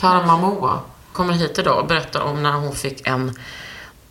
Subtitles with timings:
[0.00, 0.78] Karma Moa
[1.12, 3.38] kommer hit idag och berättar om när hon fick en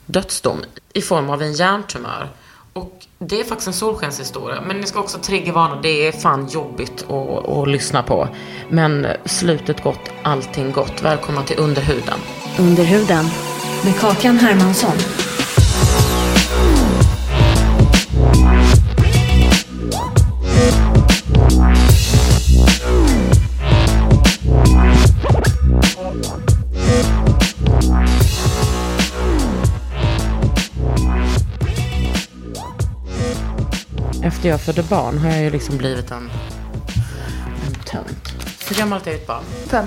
[0.05, 0.57] dödsdom
[0.93, 2.29] i form av en hjärntumör.
[2.73, 4.61] Och det är faktiskt en solskenshistoria.
[4.61, 8.27] Men ni ska också triggervarna, det är fan jobbigt att, att lyssna på.
[8.69, 11.01] Men slutet gott, allting gott.
[11.01, 12.19] Välkomna till Underhuden.
[12.59, 13.25] Under huden
[13.83, 15.28] med Kakan Hermansson.
[34.39, 36.29] Efter jag födde barn har jag ju liksom blivit en,
[37.67, 38.29] en tönt.
[38.69, 39.43] Hur gammalt är ditt barn?
[39.67, 39.85] Fem.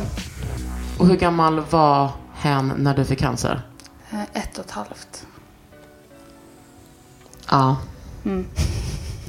[0.98, 3.62] Och hur gammal var hen när du fick cancer?
[4.10, 5.26] Eh, Ett och ett halvt.
[7.50, 7.76] Ja.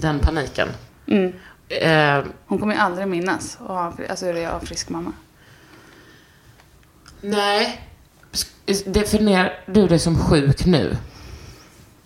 [0.02, 0.67] Den paniken.
[1.69, 3.58] Eh, Hon kommer ju aldrig minnas.
[3.59, 5.11] Och ha, alltså är jag frisk mamma.
[7.21, 7.81] nej.
[8.85, 10.98] Definierar du dig som sjuk nu?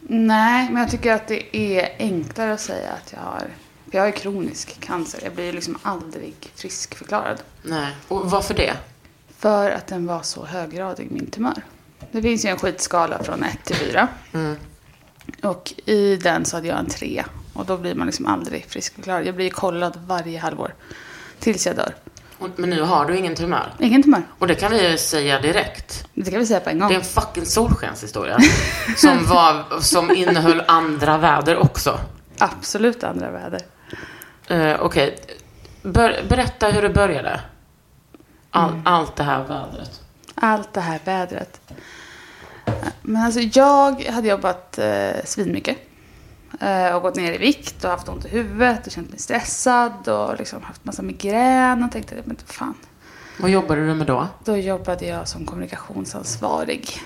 [0.10, 3.48] Nej, men jag tycker att det är enklare att säga att jag har...
[3.86, 5.20] För jag har ju kronisk cancer.
[5.24, 7.42] Jag blir ju liksom aldrig friskförklarad.
[7.64, 7.96] Nej.
[8.08, 8.74] Och varför det?
[9.38, 11.62] För att den var så höggradig, min tumör.
[12.12, 14.08] Det finns ju en skitskala från 1 till 4.
[15.42, 17.24] Och i den så hade jag en 3.
[17.54, 19.28] Och då blir man liksom aldrig friskförklarad.
[19.28, 20.74] Jag blir ju kollad varje halvår.
[21.40, 21.96] Tills jag dör.
[22.56, 23.74] Men nu har du ingen tumör.
[23.80, 24.22] Ingen tumör.
[24.40, 26.08] Och det kan vi säga direkt.
[26.14, 26.90] Det kan vi säga på en gång.
[26.90, 28.38] Det är en fucking solskenshistoria.
[28.98, 32.00] som, var, som innehöll andra väder också.
[32.38, 33.62] Absolut andra väder.
[34.52, 35.18] Uh, Okej.
[35.82, 37.42] Ber, berätta hur det började.
[38.52, 40.02] All, Allt det här vädret.
[40.36, 41.62] Allt det här vädret.
[43.02, 45.78] Men alltså jag hade jobbat eh, svinmycket.
[46.60, 50.08] Eh, och gått ner i vikt och haft ont i huvudet och känt mig stressad
[50.08, 52.74] och liksom haft massa migrän och tänkte, men fan.
[53.40, 54.28] Vad jobbade du med då?
[54.44, 57.02] Då jobbade jag som kommunikationsansvarig.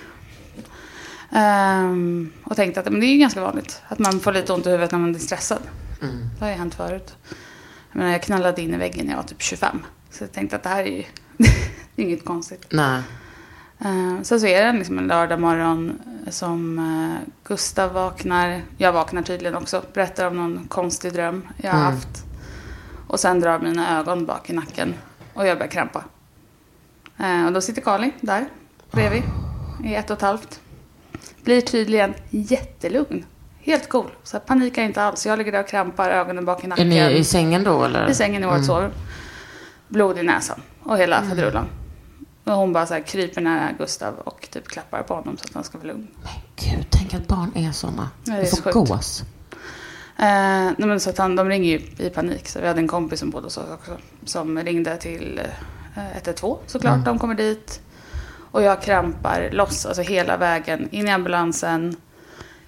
[1.32, 4.66] Ehm, och tänkte att men det är ju ganska vanligt att man får lite ont
[4.66, 5.62] i huvudet när man blir stressad.
[6.40, 7.16] Det har ju hänt förut.
[7.92, 9.80] Jag, menar, jag knallade in i väggen när jag var typ 25.
[10.10, 11.04] Så jag tänkte att det här är ju
[11.96, 12.66] det är inget konstigt.
[12.70, 13.02] Nej.
[13.86, 16.00] Eh, Sen så är det liksom en lördag morgon
[16.30, 18.62] som eh, Gustav vaknar.
[18.78, 19.82] Jag vaknar tydligen också.
[19.94, 22.26] Berättar om någon konstig dröm jag har haft.
[23.08, 24.94] Och sen drar mina ögon bak i nacken.
[25.34, 26.04] Och jag börjar krampa.
[27.20, 28.46] Eh, Och då sitter Kali där
[28.92, 29.24] bredvid.
[29.84, 30.60] I ett och ett halvt.
[31.44, 33.26] Blir tydligen jättelugn.
[33.60, 34.08] Helt cool.
[34.24, 35.26] Så jag panikar inte alls.
[35.26, 36.90] Jag ligger där och krampar, ögonen bak i Är nacken.
[36.90, 38.10] ni i sängen då eller?
[38.10, 38.92] I sängen i vårt sovrum.
[39.88, 41.66] Blod i näsan och hela faderullan.
[42.44, 45.54] Och hon bara så här kryper nära Gustav och typ klappar på honom så att
[45.54, 46.08] han ska vara lugn.
[46.56, 48.10] Gud, tänk att barn är såna.
[48.24, 49.24] Ja, det är så gås.
[50.18, 50.26] Eh,
[50.78, 52.48] nej men så att han, de ringer ju i panik.
[52.48, 53.98] Så vi hade en kompis som bodde hos oss också.
[54.26, 55.42] Som ringde till
[55.96, 57.06] eh, 112 såklart.
[57.06, 57.82] De kommer dit.
[58.52, 61.96] Och jag krampar loss, alltså hela vägen in i ambulansen.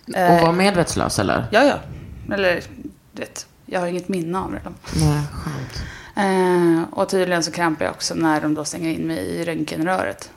[0.07, 1.47] Och var medvetslös eller?
[1.51, 1.75] Ja, ja.
[2.33, 2.63] Eller,
[3.11, 4.61] vet, jag har inget minne av det.
[4.95, 5.83] Nej, skönt.
[6.15, 10.31] Eh, och tydligen så krampar jag också när de då stänger in mig i röntgenröret.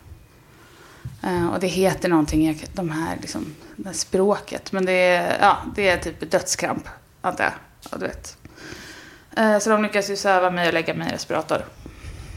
[1.23, 4.73] Eh, och det heter någonting, de här, liksom, det här språket.
[4.73, 6.89] Men det är, ja, det är typ dödskramp,
[7.21, 7.53] antar jag.
[7.91, 8.37] Ja, du vet.
[9.37, 11.65] Eh, så de lyckas ju söva mig och lägga mig i respirator.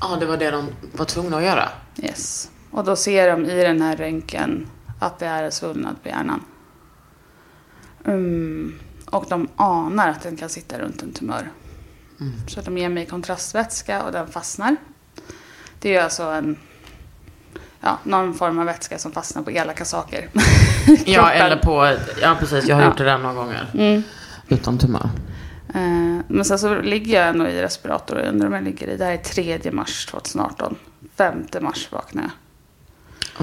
[0.01, 1.69] Ja, det var det de var tvungna att göra.
[1.97, 2.51] Yes.
[2.71, 4.67] Och då ser de i den här röntgen
[4.99, 6.43] att det är en svullnad på hjärnan.
[8.05, 8.79] Mm.
[9.05, 11.51] Och de anar att den kan sitta runt en tumör.
[12.47, 14.75] Så de ger mig kontrastvätska och den fastnar.
[15.79, 16.57] Det är alltså en,
[17.81, 20.29] ja, någon form av vätska som fastnar på elaka saker.
[21.05, 21.97] Ja, eller på...
[22.21, 22.65] Ja, precis.
[22.67, 22.87] Jag har Ja.
[22.89, 24.03] gjort det där några gånger.
[24.47, 25.09] Utan tumör.
[25.73, 28.97] Eh, men sen så ligger jag ändå i respirator och undrar om jag ligger i.
[28.97, 30.75] Det här är 3 mars 2018.
[31.17, 32.31] 5 mars vaknar jag.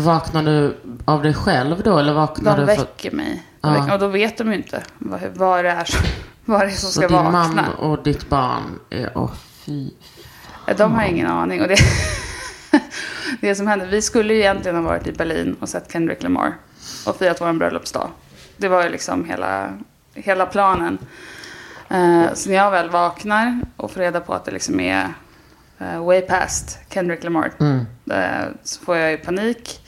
[0.02, 2.82] Vaknar du av dig själv då eller vaknar De du för...
[2.82, 3.42] väcker mig.
[3.60, 3.68] Ja.
[3.68, 6.00] De väcker, och då vet de ju inte vad, vad, det, är som,
[6.46, 7.32] vad det är som Så ska din vakna.
[7.32, 9.10] man och ditt barn är...
[9.14, 9.32] Åh
[9.64, 9.90] fy.
[10.76, 11.62] De har ingen aning.
[11.62, 11.76] Och det,
[13.40, 16.54] det som hände, vi skulle ju egentligen ha varit i Berlin och sett Kendrick Lamar
[17.06, 18.08] och firat vår bröllopsdag.
[18.56, 19.72] Det var ju liksom hela,
[20.14, 20.98] hela planen.
[21.88, 25.08] Eh, så när jag väl vaknar och får reda på att det liksom är
[25.78, 27.52] eh, way past Kendrick Lamar.
[28.10, 29.80] eh, så får jag ju panik.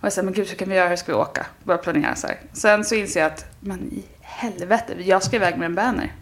[0.00, 1.46] Och jag säger, men gud hur kan vi göra, hur ska vi åka?
[1.64, 2.36] Börjar planera så här.
[2.52, 4.04] Sen så inser jag att, men i
[4.40, 6.12] helvete, jag ska iväg med en banner.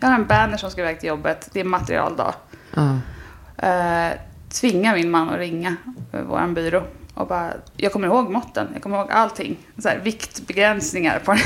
[0.00, 2.34] Jag har en banner som ska iväg till jobbet, det är materialdag.
[2.74, 2.98] Ja.
[3.68, 4.12] Eh,
[4.48, 5.76] tvinga min man att ringa
[6.12, 6.82] eh, vår byrå.
[7.14, 9.56] Och bara, jag kommer ihåg måtten, jag kommer ihåg allting.
[9.78, 11.40] Så här, viktbegränsningar på den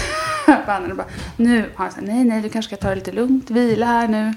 [0.46, 0.96] här bannern.
[0.96, 1.06] Bara,
[1.36, 4.08] nu har han sagt, nej, nej, du kanske ska ta det lite lugnt, vila här
[4.08, 4.34] nu.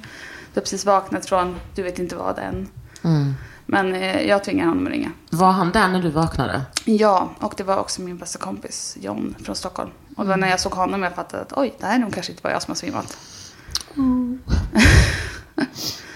[0.53, 2.67] Du har precis vaknat från, du vet inte vad än.
[3.03, 3.33] Mm.
[3.65, 5.11] Men eh, jag tvingar honom att ringa.
[5.29, 6.61] Var han där när du vaknade?
[6.85, 9.89] Ja, och det var också min bästa kompis John från Stockholm.
[10.17, 12.31] Och var när jag såg honom jag fattade att oj, det här är nog kanske
[12.31, 13.17] inte bara jag som har svimmat.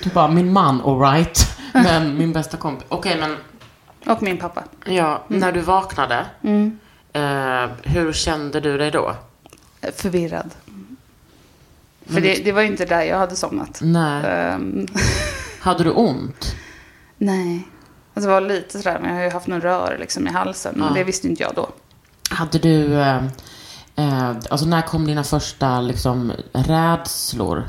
[0.04, 1.58] Du bara, min man alright.
[1.74, 2.86] Men min bästa kompis.
[2.90, 3.36] Okej, men
[4.16, 4.64] Och min pappa.
[4.86, 6.26] ja, när du vaknade.
[6.42, 6.80] Mm.
[7.14, 9.16] Eh, hur kände du dig då?
[9.96, 10.50] Förvirrad.
[12.06, 13.80] För det, det var ju inte där jag hade somnat.
[13.82, 14.24] Nej.
[14.26, 14.88] Ehm,
[15.60, 16.56] Hade du ont?
[17.18, 17.68] Nej.
[18.14, 20.74] Alltså det var lite sådär, men jag har ju haft någon rör liksom i halsen.
[20.78, 20.94] Men Ja.
[20.94, 21.70] det visste inte jag då.
[22.30, 22.94] Hade du...
[23.02, 23.24] Eh,
[23.96, 27.64] eh, alltså när kom dina första liksom rädslor?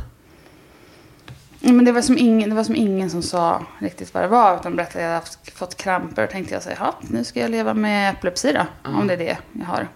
[1.60, 4.54] Men det var, som ingen, det var som ingen som sa riktigt vad det var.
[4.54, 6.25] Utan de berättade att jag hade haft, fått kramper.
[6.25, 8.90] Och tänkte jag så här, "Jaha, nu ska jag leva med epilepsi då.
[8.90, 9.88] Om det är det jag har.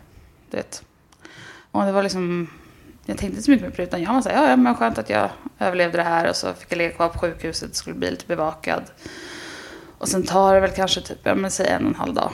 [0.51, 0.83] Du vet.
[1.71, 2.47] Och det var liksom,
[3.07, 3.83] jag tänkte inte så mycket på det.
[3.83, 6.29] Utan jag var så här, ja, ja men skönt att jag överlevde det här.
[6.31, 7.77] Och så fick jag ligga kvar på sjukhuset.
[7.77, 8.83] Skulle bli lite bevakad.
[10.01, 12.31] Och sen tar det väl kanske typ, ja men säg en och en halv dag.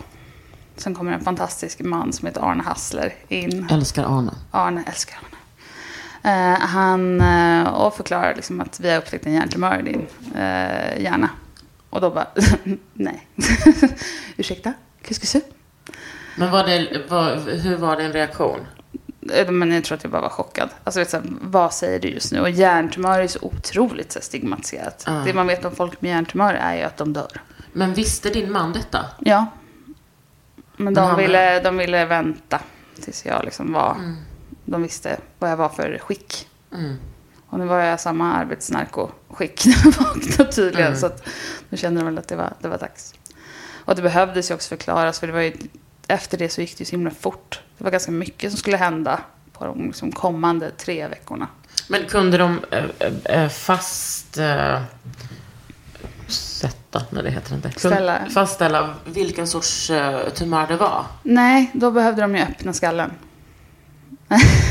[0.77, 3.69] Sen kommer en fantastisk man som heter Arne Hassler in.
[3.71, 4.33] Älskar Arne.
[4.51, 5.37] Arne, älskar Arne.
[6.55, 11.03] Eh, han eh, och förklarar liksom att vi har upptäckt en hjärntumör i din eh,
[11.03, 11.31] hjärna.
[11.91, 12.27] Och då bara,
[12.93, 13.27] nej.
[14.37, 14.73] Ursäkta,
[15.03, 15.45] qu'est-ce c'est?
[16.37, 18.61] Men var det, var, hur var din reaktion?
[19.33, 20.69] Eh, Men jag tror att jag bara var chockad.
[20.85, 22.41] Alltså, vet, du, så här, vad säger du just nu?
[22.41, 25.05] Och hjärntumör är så otroligt så här, stigmatiserat.
[25.07, 25.13] Ja.
[25.13, 27.41] Det man vet om folk med hjärntumör är ju att de dör.
[27.77, 29.07] Men visste din man detta?
[29.19, 29.47] Ja.
[30.77, 32.61] Men Men de, han- ville, de ville vänta
[33.03, 33.95] tills jag liksom var...
[33.95, 34.17] Mm.
[34.65, 36.49] De visste vad jag var för skick.
[36.75, 36.97] Mm.
[37.47, 40.87] Och nu var jag samma arbetsnarkoskick när jag vaknade tydligen.
[40.87, 40.99] Mm.
[41.01, 41.29] Så att
[41.69, 43.15] då kände de väl att det var, det var dags.
[43.85, 45.21] Och det behövdes ju också förklaras.
[45.21, 45.57] För det var ju,
[46.09, 47.61] efter det så gick det ju så himla fort.
[47.79, 49.21] Det var ganska mycket som skulle hända
[49.53, 51.49] på de liksom kommande tre veckorna.
[51.89, 52.85] Men kunde de eh,
[53.25, 54.39] eh, fast...
[54.39, 54.83] Eh,
[57.01, 57.71] sätta, nej det heter inte.
[57.77, 58.21] Ställa.
[58.35, 61.05] Fastställa vilken sorts eh, tumör det var?
[61.23, 63.11] Nej, då behövde de ju öppna skallen.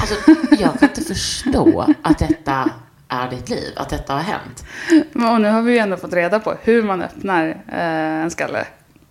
[0.02, 2.70] Alltså, jag kan inte förstå att detta
[3.08, 4.66] är ditt liv, att detta har hänt.
[5.14, 8.66] Och nu har vi ju ändå fått reda på hur man öppnar eh, en skalle.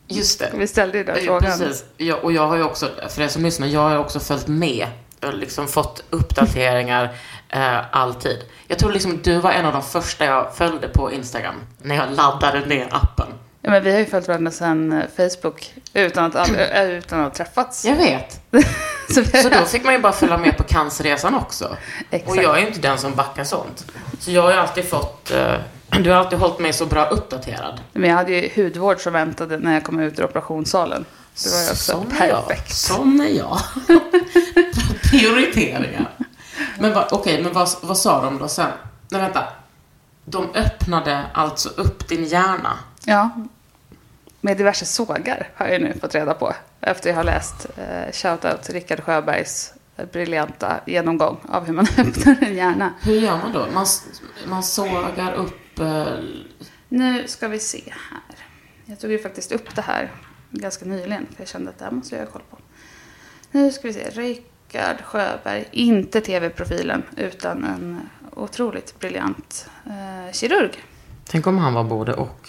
[0.08, 0.50] Just det.
[0.54, 1.58] Vi ställde ju den frågan.
[1.58, 1.84] Precis.
[1.96, 4.86] Ja, och jag har ju också, för er som lyssnar, jag har också följt med.
[5.20, 7.10] Jag har liksom fått uppdateringar
[7.54, 8.38] eh, alltid.
[8.68, 11.54] Jag tror liksom du var en av de första jag följde på Instagram.
[11.82, 13.26] När jag laddade ner appen.
[13.62, 17.24] Ja, men vi har ju följt varandra sedan eh, Facebook utan att, äh, utan att
[17.26, 17.84] ha träffats.
[17.84, 18.40] Jag vet.
[19.14, 21.76] Så vi Så då fick man ju bara följa med på cancerresan också.
[22.10, 22.30] Exakt.
[22.30, 23.86] Och jag är ju inte den som backar sånt.
[24.20, 25.54] Så jag har ju alltid fått, eh,
[26.00, 27.80] du har alltid hållit mig så bra uppdaterad.
[27.92, 31.04] Men jag hade ju hudvård som väntade när jag kom ut ur operationssalen.
[31.44, 32.46] Det var ju också Sån är jag.
[32.48, 32.74] perfekt.
[32.74, 33.58] Sån är jag.
[35.10, 36.10] Prioriteringar.
[36.78, 38.70] Men va, okej, men vad, vad sa de då sen?
[39.10, 39.44] Nej, vänta.
[40.24, 42.78] De öppnade alltså upp din hjärna.
[43.04, 43.30] Ja.
[44.40, 46.54] Med diverse sågar har jag nu fått reda på.
[46.80, 52.36] Efter jag har läst eh, shoutout Rickard Sjöbergs eh, briljanta genomgång av hur man öppnar
[52.40, 52.92] en hjärna.
[53.02, 53.66] Hur gör man då?
[53.74, 53.86] Man,
[54.46, 55.78] man sågar upp...
[55.78, 56.06] Eh,
[56.88, 58.36] Nu ska vi se här.
[58.84, 60.12] Jag tog ju faktiskt upp det här
[60.50, 61.26] ganska nyligen.
[61.34, 62.58] För jag kände att det här måste jag ha koll på.
[63.50, 64.10] Nu ska vi se.
[64.74, 65.64] Rickard Sjöberg.
[65.70, 67.02] Inte tv-profilen.
[67.16, 68.00] Utan en
[68.30, 70.84] otroligt briljant eh, kirurg.
[71.24, 72.48] tänk om han var både och.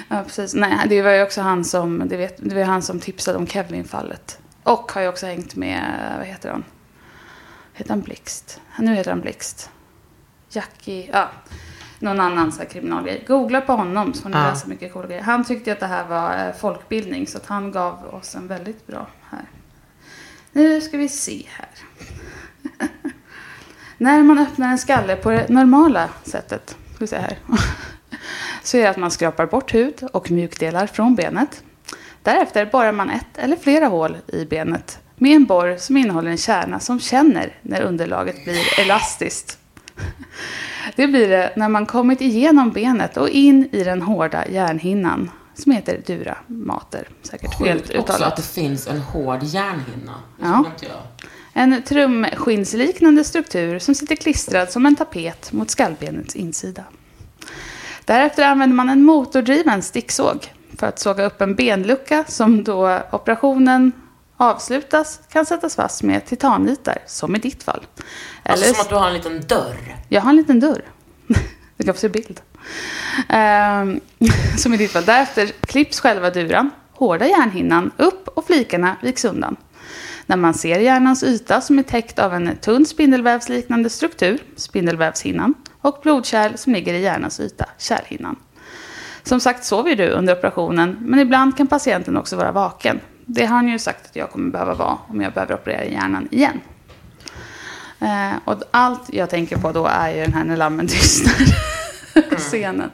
[0.08, 0.54] Ja, precis.
[0.54, 3.48] Nej, det var ju också han som, det vet, det var han som tipsade om
[3.48, 4.40] Kevin-fallet.
[4.64, 6.64] Och har ju också hängt med, vad heter han?
[7.74, 8.62] Heter han Blixt?
[8.80, 9.70] Nu heter han Blixt.
[10.50, 11.30] Jackie, ja.
[12.00, 13.24] Någon annan så här kriminalgrej.
[13.28, 14.50] Googla på honom så får ni Ja.
[14.50, 15.22] läsa mycket coola grejer.
[15.22, 18.88] Han tyckte att det här var eh, folkbildning så att han gav oss en väldigt
[18.88, 19.46] bra här.
[20.56, 21.70] Nu ska vi se här.
[23.98, 27.38] När man öppnar en skalle på det normala sättet, ska vi se här,
[28.64, 31.64] så är det att man skrapar bort hud och mjukdelar från benet.
[32.24, 36.38] Därefter borrar man ett eller flera hål i benet med en borr som innehåller en
[36.38, 39.58] kärna som känner när underlaget blir elastiskt.
[40.96, 45.72] Det blir det när man kommit igenom benet och in i den hårda järnhinnan som
[45.72, 47.10] heter dura mater.
[47.22, 48.36] Säkert Sjukt också att uttalat.
[48.36, 50.14] det finns en hård järnhinna.
[50.42, 50.66] Ja.
[51.54, 56.84] En trumskinsliknande struktur som sitter klistrad som en tapet mot skallbenets insida.
[58.06, 63.92] Därefter använder man en motordriven sticksåg för att såga upp en benlucka som då operationen
[64.38, 67.86] avslutas kan sättas fast med titannitar, som i ditt fall.
[68.44, 69.96] Alltså Eller, som att du har en liten dörr.
[70.10, 70.82] jag har en liten dörr.
[71.78, 72.42] Du kan få se bild.
[73.30, 74.00] Ehm,
[74.58, 75.06] som i ditt fall.
[75.06, 79.56] Därefter klipps själva duran, hårda järnhinnan upp och flikarna viks undan.
[80.26, 86.00] När man ser hjärnans yta som är täckt av en tunn spindelvävsliknande struktur, spindelvävshinnan, och
[86.04, 88.36] blodkärl som ligger i hjärnans yta, kärlhinnan.
[89.24, 93.00] Som sagt sover du under operationen, men ibland kan patienten också vara vaken.
[93.26, 96.28] Det har han ju sagt att jag kommer behöva vara om jag behöver operera hjärnan
[96.32, 96.62] igen.
[98.00, 101.36] Eh, och allt jag tänker på då är ju den här när lammen tystnar.
[102.38, 102.92] Scenen.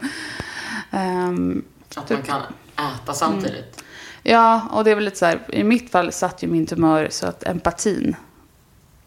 [0.92, 1.64] Ehm,
[1.96, 2.42] Att man kan
[2.76, 3.84] äta samtidigt.
[4.24, 7.08] ja, och det är väl lite så här, i mitt fall satt ju min tumör
[7.12, 8.16] så att empatin,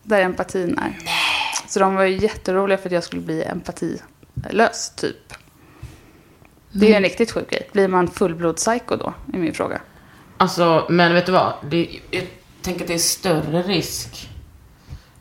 [0.02, 0.98] där empatin är.
[1.68, 5.34] Så de var ju jätteroliga för att jag skulle bli empatilös, typ.
[6.72, 7.68] Det är ju en riktigt sjuk grej.
[7.72, 9.80] Blir man fullblodspsycho då, är min fråga.
[10.36, 11.52] Alltså, men vet du vad?
[11.70, 12.26] Det, jag
[12.62, 14.30] tänker att det är större risk.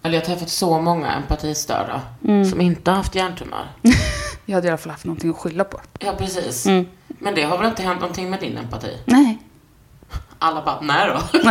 [0.04, 2.46] Eller jag har träffat så många empatistörda Mm.
[2.46, 3.68] som inte har haft hjärntumör.
[4.46, 5.80] Jag hade i alla fall haft någonting att skylla på.
[6.00, 6.66] Ja, precis.
[6.66, 6.86] Mm.
[7.08, 8.98] Men det har väl inte hänt någonting med din empati?
[9.06, 9.38] Nej.
[10.40, 11.40] Alla bara, nej då.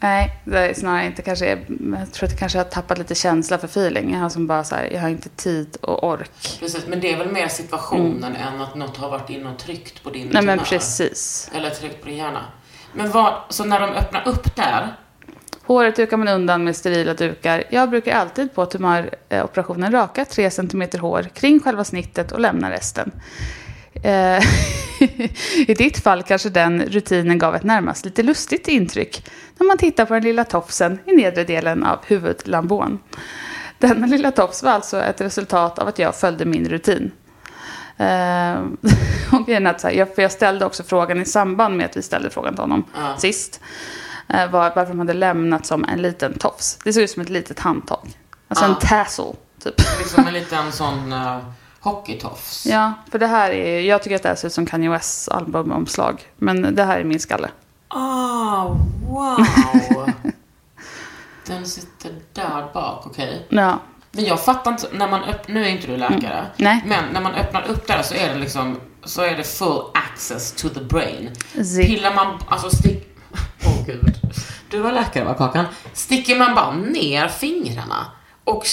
[0.00, 1.46] Nej, det är snarare inte kanske.
[1.46, 4.12] Jag tror att jag kanske har tappat lite känsla för feeling.
[4.12, 6.56] Jag har som bara så här, jag har inte tid och ork.
[6.60, 10.02] precis, men det är väl mer situationen än att något har varit inne och tryckt
[10.02, 10.32] på din Mm.
[10.32, 10.68] Nej men tumör.
[10.68, 11.50] precis.
[11.54, 12.44] Eller tryckt på din hjärna.
[12.94, 14.96] Men vad, så när de öppnar upp där,
[15.70, 17.64] Håret dukar man undan med sterila dukar.
[17.70, 23.10] Jag brukar alltid på tumöroperationen raka 3 cm hår kring själva snittet och lämna resten.
[24.02, 24.42] Eh,
[25.68, 30.04] I ditt fall kanske den rutinen gav ett närmast lite lustigt intryck när man tittar
[30.04, 32.98] på den lilla tofsen i nedre delen av huvudlambån.
[33.78, 37.10] Denna lilla tofs var alltså ett resultat av att jag följde min rutin.
[37.96, 38.60] Eh,
[39.32, 41.86] och grejen är att så här, jag, för jag ställde också frågan i samband med
[41.86, 43.16] att vi ställde frågan till honom Ja.
[43.18, 43.60] sist.
[44.34, 46.78] Eh, var, varför de hade lämnat som en liten tofs.
[46.84, 48.18] Det såg ut som ett litet handtag.
[48.48, 48.88] Alltså en Ja.
[48.88, 49.34] tassel,
[49.64, 49.74] typ.
[49.98, 51.38] liksom en liten sån uh,
[51.80, 52.66] hockeytofs.
[52.66, 55.28] Ja, för det här är, jag tycker att det här ser ut som Kanye Wests
[55.28, 56.22] albumomslag.
[56.36, 57.48] Men det här är min skalle.
[57.88, 58.64] Ah,
[59.08, 59.46] wow!
[61.46, 63.46] Den sitter där bak, okej.
[63.48, 63.78] Ja,
[64.12, 66.46] Men jag fattar inte, när man öpp- nu är inte du läkare, Mm.
[66.56, 66.82] Nej.
[66.86, 70.52] men när man öppnar upp där så är det liksom, så är det full access
[70.52, 71.30] to the brain.
[71.64, 71.86] Zip.
[71.86, 73.09] Pillar man, alltså stick...
[73.92, 74.14] Gud.
[74.70, 75.64] Du var läkare va, Kakan?
[75.92, 78.06] Sticker man bara ner fingrarna
[78.44, 78.64] och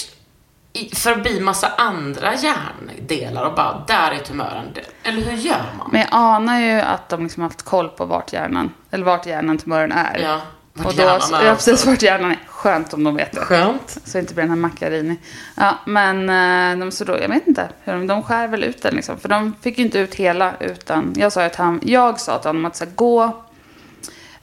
[0.94, 4.66] förbi massa andra hjärndelar och bara, där är tumören.
[5.04, 5.90] Eller hur gör man?
[5.92, 9.58] men jag anar ju att de liksom haft koll på vart hjärnan, eller vart hjärnan
[9.58, 10.20] tumören är.
[10.24, 10.42] Ja,
[10.74, 12.40] vart och då, hjärnan är ja, precis vart hjärnan är.
[12.48, 13.40] Skönt om de vet det.
[13.42, 13.98] Skönt.
[14.06, 15.18] Så inte blir den här mackarini.
[15.56, 17.70] Ja, men eh, de, så då, jag vet inte.
[17.84, 19.18] hur de- De skär väl ut den liksom.
[19.18, 22.50] För de fick ju inte ut hela utan jag sa, att han, jag sa till
[22.50, 23.44] honom att så här, gå,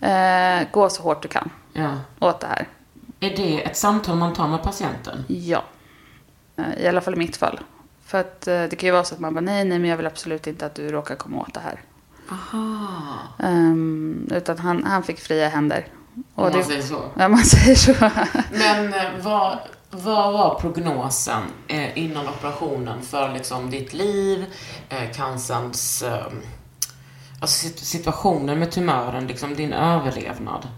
[0.05, 1.91] eh, gå så hårt du kan Ja.
[2.21, 2.69] åt det här.
[3.21, 5.25] Är det ett samtal man tar med patienten?
[5.29, 5.63] Ja.
[6.57, 7.61] Eh, I alla fall i mitt fall.
[8.07, 9.97] För att eh, det kan ju vara så att man bara nej, nej, men jag
[9.97, 11.81] vill absolut inte att du råkar komma åt det här.
[12.31, 13.19] Aha.
[13.39, 15.87] Ehm, utan han, han fick fria händer.
[16.35, 17.03] Om man det, säger så.
[17.19, 17.93] Ja, man säger så.
[18.51, 19.59] Men eh, vad,
[19.91, 24.45] vad var prognosen eh, innan operationen för liksom ditt liv,
[24.89, 26.27] eh, cancerns, eh,
[27.45, 30.69] alltså sit- situationen med tumören, liksom din överlevnad?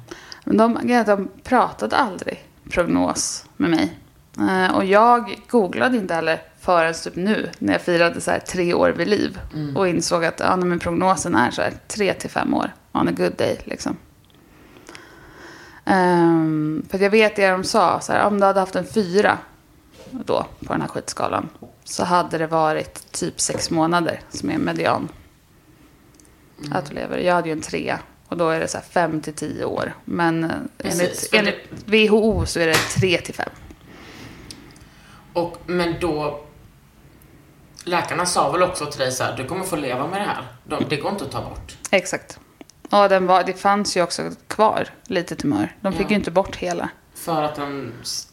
[0.44, 3.98] De, de pratade aldrig prognos med mig.
[4.38, 8.74] Eh, och jag googlade inte heller förrän typ nu när jag firade så här tre
[8.74, 9.38] år vid liv.
[9.76, 12.74] Och insåg att ja, men prognosen är så här tre till fem år.
[12.92, 13.96] On a good day liksom.
[15.84, 19.38] Ehm, för jag vet det de sa, så här, om du hade haft en fyra
[20.10, 21.48] då på den här skitskalan.
[21.84, 25.08] Så hade det varit typ sex månader som är median.
[26.70, 27.18] Att du lever.
[27.18, 27.98] Jag hade ju en trea.
[28.28, 29.94] Och då är det så här fem till tio år.
[30.04, 33.48] Men eh, Precis, enligt, enligt WHO så är det tre till fem.
[35.32, 36.44] Och, men då,
[37.84, 40.44] läkarna sa väl också till dig så här, du kommer få leva med det här.
[40.64, 41.76] De, det går inte att ta bort.
[41.90, 42.38] Exakt.
[42.90, 45.76] Och den var, det fanns ju också kvar lite tumör.
[45.80, 46.10] De fick Ja.
[46.10, 46.88] ju inte bort hela.
[47.14, 47.92] För att den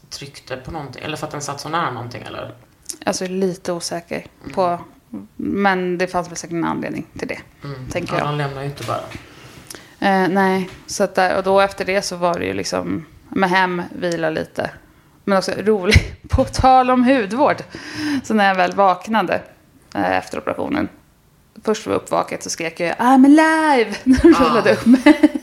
[0.09, 1.03] tryckte på någonting?
[1.03, 2.55] Eller för att den satt så nära någonting eller?
[3.05, 4.79] Alltså lite osäker på...
[5.35, 7.39] Men det fanns väl säkert en anledning till det.
[7.91, 8.27] Tänker Ja, jag.
[8.27, 9.01] de lämnar ju inte bara.
[9.99, 13.49] Eh, nej, så att där, och då efter det så var det ju liksom med
[13.49, 14.69] hem, vila lite.
[15.25, 17.57] Men också roligt, på tal om hudvård.
[18.23, 19.41] Så när jag väl vaknade
[19.95, 20.89] eh, efter operationen.
[21.63, 23.95] Först var jag uppvaket så skrek jag I'm alive!
[24.03, 25.39] När de rullade upp mig.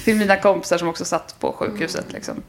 [0.04, 2.12] Till mina kompisar som också satt på sjukhuset.
[2.12, 2.42] Liksom.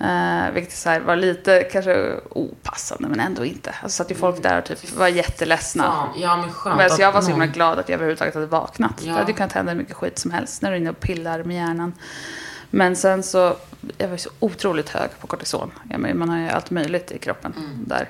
[0.00, 3.74] Eh, vilket så här var lite kanske opassande men ändå inte.
[3.82, 5.82] Alltså satt ju folk där och typ var jätteledsna.
[5.84, 8.46] Fan, ja men skönt Men alltså, jag var så himla glad att jag överhuvudtaget hade
[8.46, 8.92] vaknat.
[8.98, 9.12] Ja.
[9.12, 11.00] Det hade ju kunnat hända hur mycket skit som helst när du är inne och
[11.00, 11.92] pillar med hjärnan.
[12.70, 13.56] Men sen så,
[13.98, 15.70] jag var så otroligt hög på kortison.
[15.90, 17.84] Ja, man har ju allt möjligt i kroppen Mm.
[17.86, 18.08] där.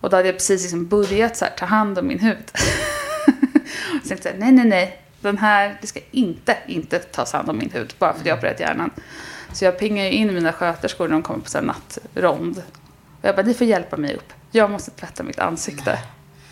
[0.00, 2.50] Och då hade jag precis liksom börjat så här, ta hand om min hud.
[4.02, 5.02] så tänkte jag, nej, nej, nej.
[5.20, 7.94] Den här, det ska inte, inte tas hand om min hud.
[7.98, 8.90] Bara för att jag har opererat hjärnan.
[9.58, 12.62] Så jag pingar ju in mina sköterskor när de kommer på här nattrond.
[13.20, 14.32] Och jag bara, ni får hjälpa mig upp.
[14.50, 15.98] Jag måste tvätta mitt ansikte.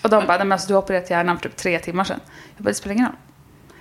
[0.02, 2.20] Och de bara, nej men alltså du har opererat hjärnan för typ tre timmar sedan.
[2.56, 3.16] Jag bara, det spelar ingen roll.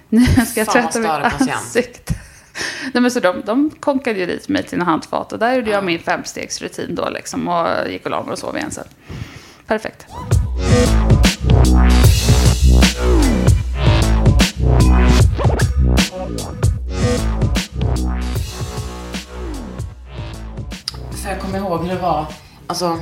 [0.09, 2.13] Nu ska jag tvätta mitt ansikte.
[2.93, 5.71] Nej, men så de, de konkade ju dit mig till en handfat och där gjorde
[5.71, 8.87] jag min femstegsrutin då liksom och gick och la mig och sov igen sen.
[9.67, 10.07] Perfekt.
[21.75, 22.25] Ihåg hur det var.
[22.67, 22.99] Alltså,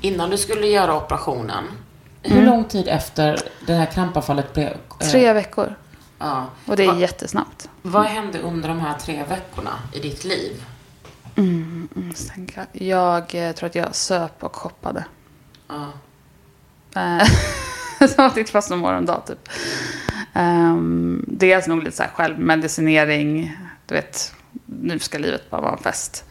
[0.00, 1.64] innan du skulle göra operationen.
[2.22, 4.68] Hur lång tid efter det här krampavfallet blev?
[5.00, 5.74] eh, Tre veckor.
[6.18, 6.46] Ja.
[6.66, 7.68] Och det är Va- jättesnabbt.
[7.82, 10.64] Vad hände under de här tre veckorna i ditt liv?
[11.36, 11.88] Mm,
[12.34, 12.82] tänker jag.
[12.88, 15.04] Jag eh, tror att jag söp och shoppade.
[15.68, 15.86] Ja.
[17.00, 17.26] Eh,
[18.08, 19.48] Som att inte fast någon morgondag typ.
[20.34, 23.56] Um, dels nog lite så här självmedicinering.
[23.86, 24.34] Du vet,
[24.66, 26.24] nu ska livet bara vara en fest.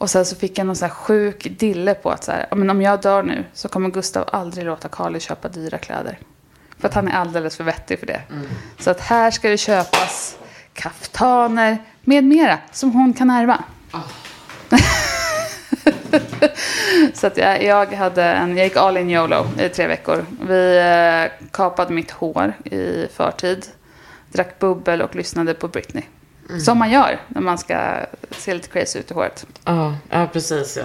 [0.00, 2.70] Och sen så fick jag någon så här sjuk dille på att så här, men
[2.70, 6.18] om jag dör nu så kommer Gustav aldrig låta Carly köpa dyra kläder.
[6.78, 8.22] För att han är alldeles för vettig för det.
[8.78, 10.38] Så att här ska det köpas
[10.72, 13.64] kaftaner med mera som hon kan ärva.
[17.14, 20.24] Så att jag, jag, hade en, jag gick all in YOLO i tre veckor.
[20.48, 23.66] Vi eh, kapade mitt hår i förtid.
[24.32, 26.04] Drack bubbel och lyssnade på Britney.
[26.58, 29.46] Som man gör när man ska se lite crazy ut i håret.
[29.64, 30.84] Ja, ja precis ja.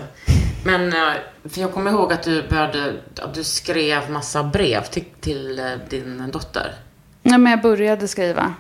[0.65, 1.13] Men eh,
[1.49, 5.65] för jag kommer ihåg att du började, att du skrev massa brev till, till eh,
[5.89, 6.75] din dotter.
[7.21, 8.54] Ja, men jag började skriva.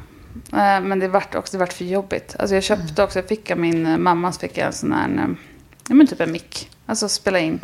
[0.53, 2.35] Eh, Men det vart också det vart för jobbigt.
[2.39, 5.35] Alltså jag köpte också, jag fick av min mamma så fick jag en sån här,
[5.87, 6.69] ja men typ en mick.
[6.85, 7.59] Alltså spela in.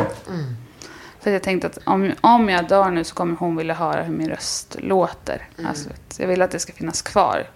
[1.19, 4.13] För jag tänkte att om, om jag dör nu så kommer hon vilja höra hur
[4.13, 5.47] min röst låter.
[5.67, 7.47] Alltså, jag vill att det ska finnas kvar.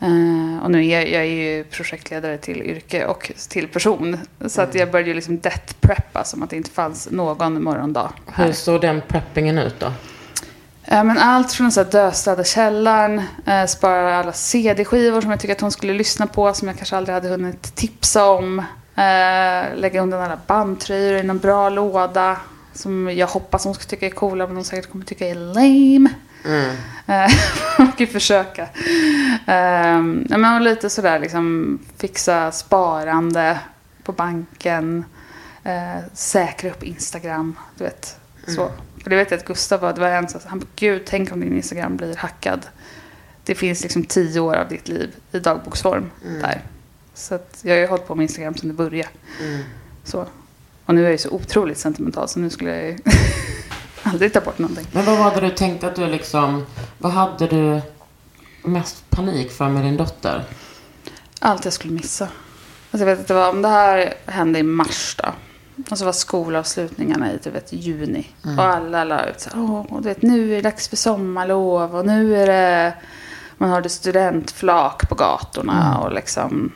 [0.00, 4.18] Eh, och nu är jag, jag är ju projektledare till yrke och till person.
[4.46, 8.12] Så att jag började ju liksom death preppa som att det inte fanns någon morgondag.
[8.32, 8.46] här.
[8.46, 9.92] Hur såg den preppingen ut då?
[10.84, 15.60] Ja, men allt från att döstäda källaren, eh, spara alla CD-skivor som jag tycker att
[15.60, 18.62] hon skulle lyssna på som jag kanske aldrig hade hunnit tipsa om.
[19.74, 22.36] Lägga undan alla bandtröjor i någon bra låda
[22.72, 26.08] som jag hoppas hon ska tycka är coola men hon säkert kommer tycka är lame.
[26.44, 27.30] Eh,
[27.78, 28.68] man kan ju försöka.
[30.28, 33.60] Ja, men lite sådär liksom fixa sparande
[34.02, 35.04] på banken.
[35.64, 37.58] Eh, säkra upp Instagram.
[37.78, 38.16] Du vet.
[38.46, 38.70] Så.
[39.02, 41.40] För det vet jag att Gustav var, det var en som han gud tänk om
[41.40, 42.66] din Instagram blir hackad.
[43.44, 46.60] Det finns liksom tio år av ditt liv i dagboksform där.
[47.14, 49.08] Så att jag har ju hållit på med Instagram sedan det började.
[50.04, 50.26] Så.
[50.84, 52.98] Och nu är jag ju så otroligt sentimental så nu skulle jag ju
[54.02, 54.86] aldrig ta bort någonting.
[54.92, 56.66] Men vad var det du tänkte att du liksom,
[56.98, 57.80] vad hade du
[58.62, 60.44] mest panik för med din dotter?
[61.40, 62.28] Allt jag skulle missa.
[62.90, 65.28] Alltså jag vet att det var, om det här hände i mars då.
[65.90, 68.28] Och så var skolavslutningarna i typ vet, juni.
[68.58, 71.96] Och alla la ut så här, Åh, du vet, nu är det dags för sommarlov
[71.96, 72.94] och nu är det,
[73.58, 76.72] man hörde studentflak på gatorna och liksom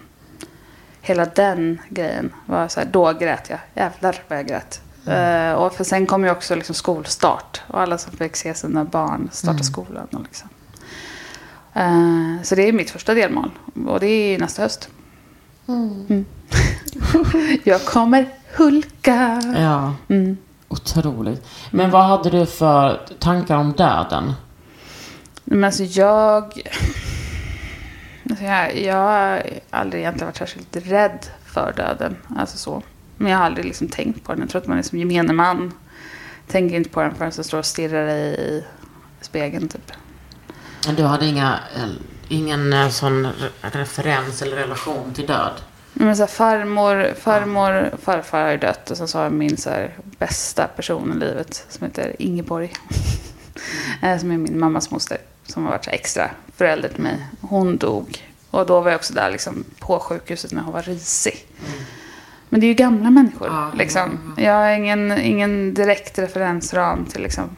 [1.00, 3.58] hela den grejen var så här, då grät jag.
[3.74, 4.80] Jävlar vad jag grät.
[5.06, 8.84] Eh, och för sen kom ju också liksom skolstart och alla som fick se sina
[8.84, 10.06] barn starta skolan.
[10.12, 10.48] Och liksom.
[11.74, 13.50] Eh, så det är mitt första delmål
[13.86, 14.88] och det är nästa höst.
[15.68, 16.24] Mm.
[17.64, 19.42] jag kommer hulka.
[19.56, 20.36] Ja, Mm.
[20.68, 21.46] otroligt.
[21.70, 24.32] Men vad hade du för tankar om döden?
[25.44, 26.44] Men alltså jag...
[28.30, 32.16] Alltså jag, jag har aldrig egentligen varit särskilt rädd för döden.
[32.38, 32.82] Alltså så.
[33.16, 34.40] Men jag har aldrig liksom tänkt på den.
[34.40, 35.72] Jag tror att man är som gemene man.
[36.48, 38.64] Tänker inte på den förrän den står och stirrar i
[39.20, 39.92] spegeln typ.
[40.96, 41.88] Du hade inga, eh,
[42.28, 45.52] ingen eh, sån re- referens eller relation till död?
[45.92, 48.90] Men så här, farmor, farmor, farfar har ju dött.
[48.90, 52.72] Och sen så har jag min så här, bästa person i livet som heter Ingeborg.
[54.02, 55.18] Eh, som är min mammas moster.
[55.46, 57.26] Som har varit extra förälder till mig.
[57.40, 58.18] Hon dog.
[58.50, 61.46] Och då var jag också där liksom, på sjukhuset när hon var risig.
[62.54, 63.48] Men det är ju gamla människor.
[63.48, 64.34] Ja, liksom.
[64.36, 67.56] Jag har ingen, ingen direkt referensram till liksom,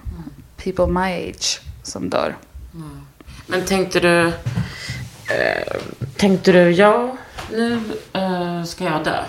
[0.57, 2.37] people my age som dör.
[3.47, 4.27] Men tänkte du...
[4.27, 5.77] Eh,
[6.17, 7.17] tänkte du, ja,
[7.51, 7.81] nu
[8.13, 9.25] eh, ska jag dö.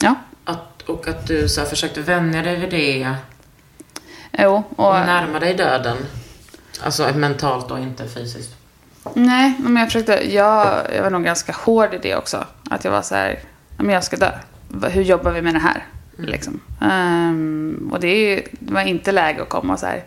[0.00, 3.16] Ja, Att, och att du så här, försökte vänja dig vid det
[4.38, 4.62] jo.
[4.76, 5.96] och Och, närma dig döden.
[6.84, 8.56] Alltså mentalt och inte fysiskt.
[9.14, 10.34] Nej, men jag försökte.
[10.34, 12.44] Jag, jag var nog ganska hård i det också.
[12.70, 13.38] Att jag var så här,
[13.76, 14.30] "Ja, men jag ska dö.
[14.90, 15.86] Hur jobbar vi med det här?
[16.16, 16.60] Liksom.
[16.80, 20.04] Ehm, och det, är ju, det var inte läge att komma och så här,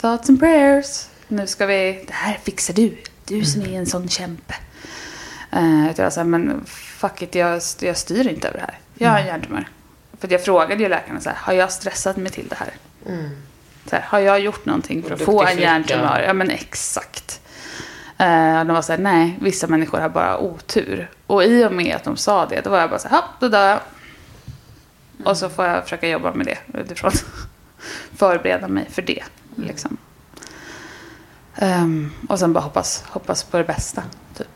[0.00, 1.06] thoughts and prayers.
[1.28, 2.96] Nu ska vi, det här fixar du.
[3.24, 4.54] Du som är en sån kämpe.
[5.56, 8.78] Uh, utan jag här, men fuck it, jag, jag styr inte över det här.
[8.94, 9.68] Jag har en hjärntumör.
[10.20, 12.70] För jag frågade ju läkarna så här, har jag stressat mig till det här?
[13.86, 16.20] Så här, har jag gjort någonting för att få en hjärntumör?
[16.26, 17.40] Ja, men exakt.
[18.20, 21.10] Uh, de var så här, nej, vissa människor har bara otur.
[21.26, 23.24] Och i och med att de sa det, då var jag bara så här, "Ja,
[23.40, 23.80] då dör jag.
[25.24, 27.12] Och så får jag försöka jobba med det utifrån.
[28.16, 29.22] Förbereda mig för det,
[29.56, 29.96] liksom.
[31.56, 34.02] Ehm, och sen bara hoppas, hoppas på det bästa,
[34.34, 34.48] typ.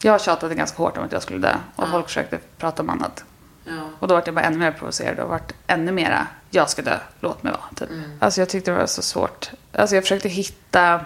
[0.00, 1.56] Jag tjatade ganska hårt om att jag skulle dö.
[1.76, 3.24] Och folk försökte prata om annat.
[3.64, 3.72] Ja.
[3.98, 6.98] Och då var jag bara ännu mer provocerad och vart ännu mera, jag ska dö,
[7.20, 7.64] låt mig vara.
[7.74, 7.88] Typ.
[8.20, 9.50] Alltså jag tyckte det var så svårt.
[9.72, 11.00] Alltså jag försökte hitta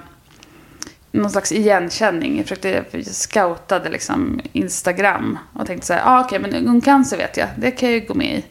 [1.12, 2.36] någon slags igenkänning.
[2.36, 7.36] Jag försökte, jag scoutade liksom Instagram och tänkte så här, ah, okej men ungcancer vet
[7.36, 8.44] jag, det kan jag ju gå med i.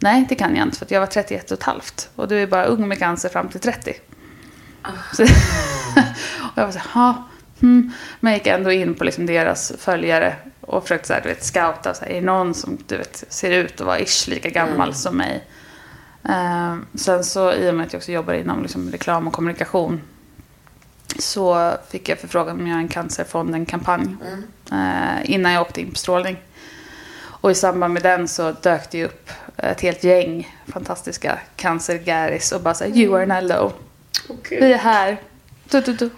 [0.00, 2.10] Nej, det kan jag inte för jag var 31 och ett halvt.
[2.14, 3.94] Och du är bara ung med cancer fram till 30.
[5.12, 5.22] Så,
[6.42, 7.28] och jag var så här, "Ha,
[7.60, 7.92] hmm.
[8.20, 11.44] Men jag gick ändå in på liksom deras följare och försökte så här, du vet,
[11.44, 11.94] scouta.
[11.94, 14.94] Så här, är det någon som du vet, ser ut att vara ish lika gammal
[14.94, 15.44] som mig?
[16.28, 20.00] Eh, sen så i och med att jag också jobbar inom liksom, reklam och kommunikation
[21.18, 24.16] så fick jag förfrågan om jag göra en Cancerfonden-kampanj
[24.72, 26.36] eh, innan jag åkte in på strålning.
[27.42, 32.60] Och i samband med den så dök det upp ett helt gäng fantastiska cancergäris och
[32.60, 33.72] bara så här, you are not alone.
[34.50, 35.20] Vi är här.
[35.64, 36.10] Du, du, du.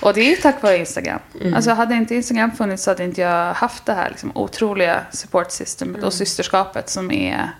[0.00, 1.20] Och det är tack vare Instagram.
[1.54, 5.50] Alltså hade inte Instagram funnits så hade inte jag haft det här liksom, otroliga support
[5.50, 7.50] systemet och systerskapet som är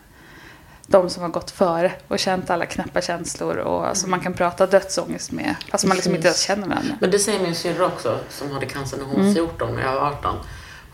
[0.86, 4.66] de som har gått före och känt alla knäppa känslor och som man kan prata
[4.66, 6.94] dödsångest med fast man liksom inte ens känner varandra.
[7.00, 9.94] Men det säger min syrra också, som hade cancer när hon var 14 och jag
[9.94, 10.36] var 18.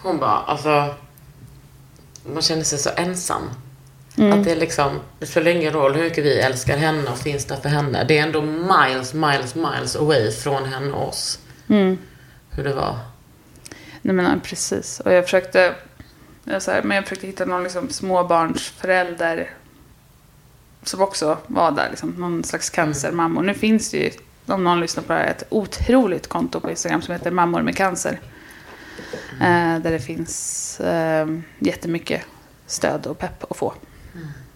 [0.03, 0.95] Hon bara, alltså...
[2.25, 3.51] Man känner sig så ensam.
[4.33, 7.45] Att det är liksom, det spelar ingen roll hur mycket vi älskar henne och finns
[7.45, 8.05] där för henne.
[8.05, 11.39] Det är ändå miles, miles, miles away från henne och oss.
[12.51, 12.99] Hur det var.
[14.03, 15.01] Nej men precis.
[15.01, 15.75] Och jag försökte,
[16.45, 19.51] jag så här, men jag försökte hitta någon liksom småbarnsförälder
[20.83, 21.89] som också var där.
[21.91, 23.43] Liksom, någon slags cancermammor.
[23.43, 24.11] Nu finns det ju,
[24.47, 27.77] om någon lyssnar på det här, ett otroligt konto på Instagram som heter Mammor med
[27.77, 28.21] cancer.
[29.41, 31.27] Eh, där det finns eh,
[31.59, 32.23] jättemycket
[32.67, 33.75] stöd och pepp att få.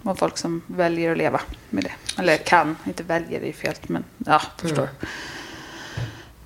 [0.02, 2.20] Och folk som väljer att leva med det.
[2.22, 4.88] Eller kan, inte väljer det är fel, men ja, förstår.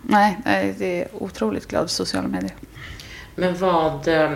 [0.03, 2.55] Nej, nej, det är otroligt glad sociala medier.
[3.35, 4.09] Men vad...
[4.09, 4.33] eh,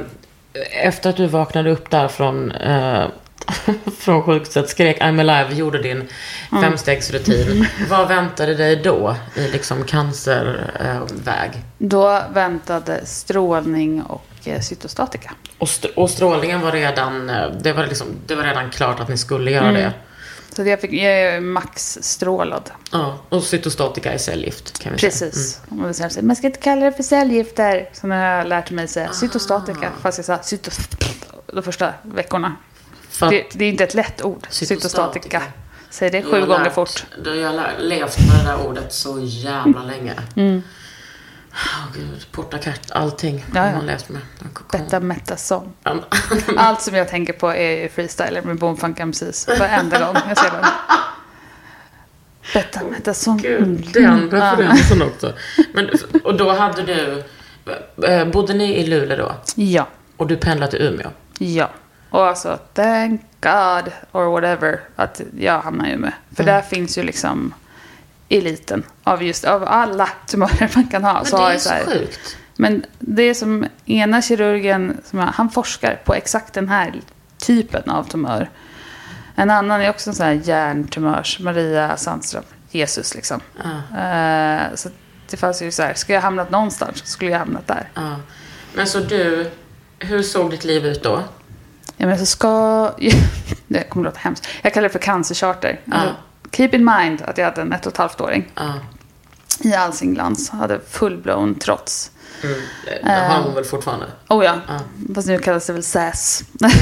[0.71, 3.05] Efter att du vaknade upp där från, eh,
[3.99, 6.09] från sjukhuset, skrek I'm alive, gjorde din
[6.51, 7.67] femstegsrutin.
[7.91, 11.51] Vad väntade dig då i liksom cancerväg?
[11.79, 15.33] Då väntade strålning och eh, cytostatika.
[15.59, 19.09] Och, st- och strålningen var redan, eh, det var, liksom, det var redan klart att
[19.09, 19.93] ni skulle göra det.
[20.57, 22.71] Så jag, fick, jag är maxstrålad.
[22.93, 25.11] Ja, och cytostatika är cellgift kan vi säga.
[25.11, 25.61] Precis.
[25.71, 27.89] Här, man ska inte kalla det för cellgifter.
[27.93, 29.91] Så nu har jag lärt mig säga cytostatika.
[30.03, 30.79] Fast jag sa cytos...
[31.53, 32.57] de första veckorna.
[33.31, 34.47] Det, det är inte ett lätt ord.
[34.51, 34.89] Cytostatika.
[34.89, 35.43] Cytostatika.
[35.91, 37.05] Säg det sju har gånger lärt- fort.
[37.25, 40.15] då har jag lär, levt med det där ordet så jävla länge.
[40.37, 40.63] Mm.
[41.53, 43.77] Åh gud, portakart, allting Ja, har ja.
[43.77, 44.21] man levt med.
[44.73, 45.73] Betta metason.
[46.57, 49.49] Allt som jag tänker på är freestyler med Boomfunk MCs.
[49.59, 50.65] Varenda gång jag ser den.
[52.55, 53.37] Betta metason.
[53.39, 55.33] Gud, den referensen också.
[55.75, 55.91] Men,
[56.25, 57.25] och då hade du,
[58.07, 59.35] eh, bodde ni i Luleå då?
[59.55, 59.87] Ja.
[60.17, 61.09] Och du pendlade till Umeå?
[61.39, 61.71] Ja.
[62.13, 66.11] Och alltså, thank God or whatever att jag hamnar i Umeå.
[66.37, 67.55] För där finns ju liksom
[68.29, 71.15] eliten av just av alla tumörer man kan ha.
[71.15, 72.37] Men så det är så här- sjukt.
[72.57, 77.01] Men det är som ena kirurgen, som han forskar på exakt den här
[77.39, 78.51] typen av tumör.
[79.35, 83.41] En annan är också en sån här hjärntumörs, Maria Sandström, Jesus liksom.
[83.99, 84.89] Eh, så
[85.31, 87.89] det fanns ju så här, ska jag hamnat någonstans så skulle jag hamnat där.
[87.95, 88.17] Ja.
[88.75, 89.51] Men så du,
[89.99, 91.23] hur såg ditt liv ut då?
[91.97, 92.91] Ja, men så ska...
[93.69, 94.47] Det kommer låta hemskt.
[94.63, 95.81] Jag kallar det för cancercharter.
[95.85, 95.97] Ja.
[95.97, 96.15] Alltså,
[96.53, 98.75] Keep in mind att jag hade en ett och ett halvt åring Ja.
[99.61, 100.51] i all sin glans.
[100.51, 102.11] Hade full-blown trots.
[102.45, 102.61] Mm.
[103.05, 104.07] Det har hon väl fortfarande?
[104.29, 104.81] Oh ja, Ja.
[105.15, 106.43] fast nu kallas det väl SAS.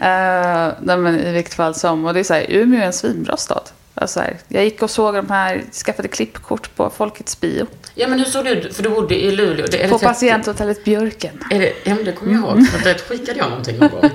[0.00, 2.04] Eh, nej men i vilket fall som.
[2.04, 3.62] Och det är så här, Umeå är en svinbra stad.
[3.94, 7.66] Alltså så här, jag gick och såg de här, skaffade klippkort på Folkets bio.
[7.94, 8.76] Ja, men hur såg det ut?
[8.76, 9.66] För du bodde i Luleå.
[9.66, 11.44] Det, På det 30 patienthotellet Björken.
[11.50, 12.68] Är det, ja, men det kommer jag ihåg.
[12.68, 14.10] För det skickade jag någonting någon gång.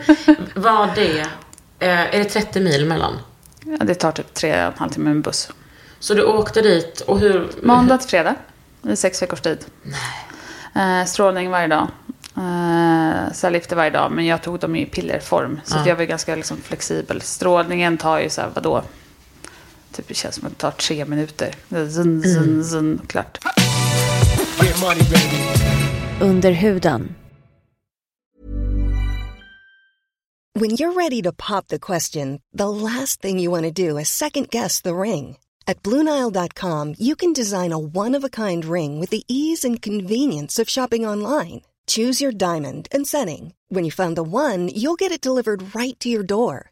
[0.55, 1.19] Var det...
[1.79, 3.13] Eh, är det 30 mil mellan?
[3.65, 5.49] Ja, det tar typ tre och en halv timme med buss.
[5.99, 7.49] Så du åkte dit och hur...
[7.61, 8.35] Måndag till fredag
[8.89, 9.65] i sex veckors tid.
[10.75, 11.87] Eh, strålning varje dag.
[12.37, 15.59] Eh, cellgifter varje dag, men jag tog dem i pillerform.
[15.63, 17.21] Så att jag var ganska liksom, flexibel.
[17.21, 18.83] Strålningen tar ju så här, vadå?
[19.91, 21.55] Typ det känns som att det tar tre minuter.
[21.69, 23.39] Zun, zun, zun, klart.
[26.21, 27.15] Under huden.
[30.59, 34.09] When you're ready to pop the question, the last thing you want to do is
[34.09, 35.37] second guess the ring.
[35.67, 39.81] At Bluenile.com, you can design a one of a kind ring with the ease and
[39.81, 41.61] convenience of shopping online.
[41.87, 43.53] Choose your diamond and setting.
[43.69, 46.71] When you find the one, you'll get it delivered right to your door.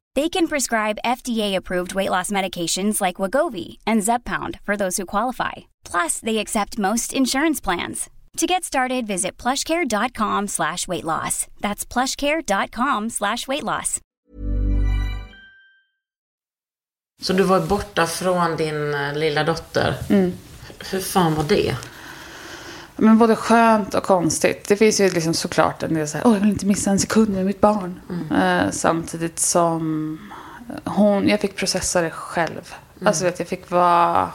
[0.15, 5.51] They can prescribe FDA-approved weight loss medications like Wagovi and Zepbound for those who qualify.
[5.85, 8.09] Plus, they accept most insurance plans.
[8.37, 11.47] To get started, visit plushcare.com slash weight loss.
[11.61, 13.99] That's plushcare.com slash weight loss.
[17.21, 19.95] Så du var borta från din eh, lilla dotter.
[20.91, 21.75] Hur fan var det?
[23.01, 24.67] Men både skönt och konstigt.
[24.67, 26.99] Det finns ju liksom såklart en del så här, åh jag vill inte missa en
[26.99, 27.99] sekund med mitt barn.
[28.41, 30.19] Eh, samtidigt som
[30.83, 32.73] hon, jag fick processa det själv.
[33.05, 34.29] Alltså vet, jag fick vara,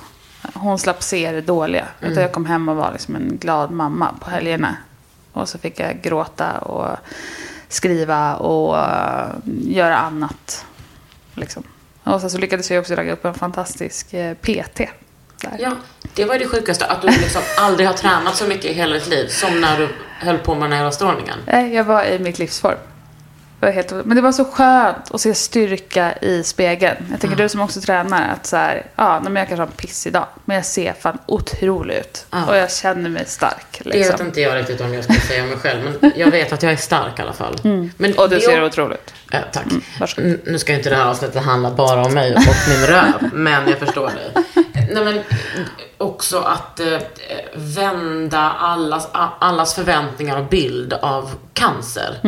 [0.55, 1.89] hon slapp se det dåliga.
[2.01, 4.77] Utan jag kom hem och var liksom en glad mamma på helgerna.
[5.33, 6.97] Och så fick jag gråta och
[7.69, 9.29] skriva och eh,
[9.63, 10.67] göra annat.
[11.35, 11.63] Liksom.
[12.05, 14.81] Och sen så lyckades jag också ragga upp en fantastisk eh, PT.
[15.41, 15.57] Där.
[15.59, 15.73] Ja,
[16.15, 16.87] det var det sjukaste.
[16.87, 19.89] Att du liksom aldrig har tränat så mycket i hela ditt liv som när du
[20.21, 21.39] höll på med den här strålningen.
[21.47, 22.79] Nej, jag var i mitt livsform.
[23.61, 26.97] Var helt, men det var så skönt att se styrka i spegeln.
[27.11, 29.73] Jag tänker du som också tränar att så här, ja, men jag kanske har en
[29.73, 30.27] pissig dag.
[30.45, 32.27] Men jag ser fan otrolig ut.
[32.31, 32.47] Ja.
[32.47, 33.81] Och jag känner mig stark.
[33.85, 34.27] Det vet Liksom.
[34.27, 35.97] inte jag riktigt om jag ska säga om mig själv.
[36.01, 37.57] Men jag vet att jag är stark i alla fall.
[37.97, 39.15] Men Och du ser otroligt.
[39.31, 39.65] Ja, tack.
[40.19, 43.69] N- Nu ska inte det här avsnittet handla bara om mig och min röv, men
[43.69, 44.45] jag förstår dig.
[44.93, 45.21] Nej, men
[45.99, 46.87] också att eh,
[47.55, 49.09] vända allas,
[49.41, 52.21] allas förväntningar och bild av cancer.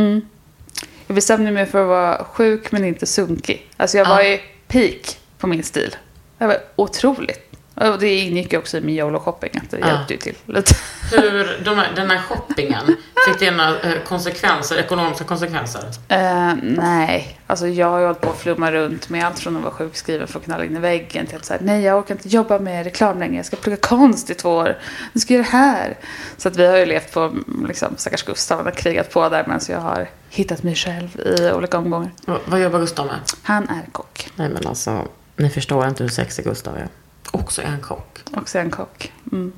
[1.08, 3.66] Jag bestämde mig för att vara sjuk men inte sunkig.
[3.76, 5.96] Alltså jag var i peak på min stil.
[6.38, 7.47] Det var otroligt.
[7.80, 9.60] Och det ingick ju också i min YOLO-shopping.
[9.62, 9.86] Att det Ja.
[9.88, 10.74] hjälpte ju till lite.
[11.12, 12.86] Hur de här, den här shoppingen,
[13.26, 15.80] fick det några eh, konsekvenser, ekonomiska konsekvenser?
[16.08, 19.62] Eh, nej, alltså jag har ju hållit på att flumma runt med allt från att
[19.62, 22.28] vara sjukskriven för att knalla in i väggen till att säga nej jag orkar inte
[22.28, 24.78] jobba med reklam längre, jag ska plugga konst i två år,
[25.12, 25.96] jag ska göra det här.
[26.36, 27.34] Så att vi har ju levt på,
[27.68, 31.50] liksom, stackars Gustav, han har krigat på där medan jag har hittat mig själv i
[31.52, 32.10] olika omgångar.
[32.44, 33.16] Vad jobbar Gustav med?
[33.42, 35.04] Han är kock, Nej men alltså,
[35.36, 36.88] ni förstår inte hur sexig Gustav är.
[37.30, 38.18] Också en kock.
[38.34, 39.12] också en kock.
[39.32, 39.52] Mm.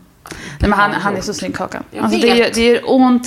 [0.60, 1.84] Nej, men han, han är så snygg Kakan.
[1.90, 2.54] Jag Alltså, det, gör, vet.
[2.54, 3.26] det gör ont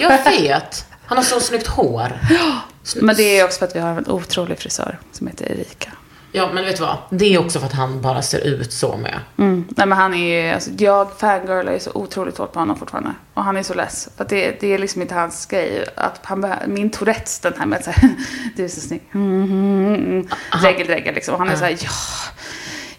[0.00, 0.86] Jag vet!
[1.06, 2.12] Han har så snyggt hår.
[3.02, 5.92] Men det är också för att vi har en otrolig frisör som heter Erika.
[6.32, 6.96] Ja, men vet du vad?
[7.10, 9.20] Det är också för att han bara ser ut så med.
[9.38, 9.64] Mm.
[9.76, 13.14] Nej, men han är ju, alltså, jag fangirlar ju så otroligt hårt på honom fortfarande.
[13.34, 14.08] Och han är så less.
[14.16, 15.84] För att det, det är liksom inte hans grej.
[15.96, 17.96] Att han, min Tourettes, den här med att säga
[18.56, 19.02] du är så snygg.
[19.14, 20.28] Mm, mm, mm.
[20.62, 21.34] Dregel, dregel liksom.
[21.34, 21.90] Och han är så här, ja.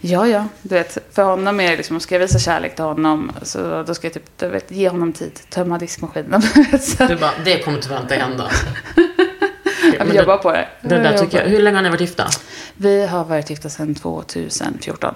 [0.03, 0.47] Ja, ja.
[0.61, 3.95] Du vet, för honom är det liksom, ska jag visa kärlek till honom så då
[3.95, 5.39] ska jag typ, du vet, ge honom tid.
[5.49, 6.41] Tömma diskmaskinen.
[6.81, 8.51] så, Du bara, det kommer tyvärr inte hända.
[9.97, 10.67] jag vill jobba på det.
[10.81, 11.17] Det där jobbar.
[11.17, 11.49] tycker jag.
[11.49, 12.27] Hur länge har ni varit gifta?
[12.75, 15.15] Vi har varit gifta sedan 2014.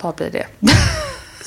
[0.00, 0.46] Vad blir det?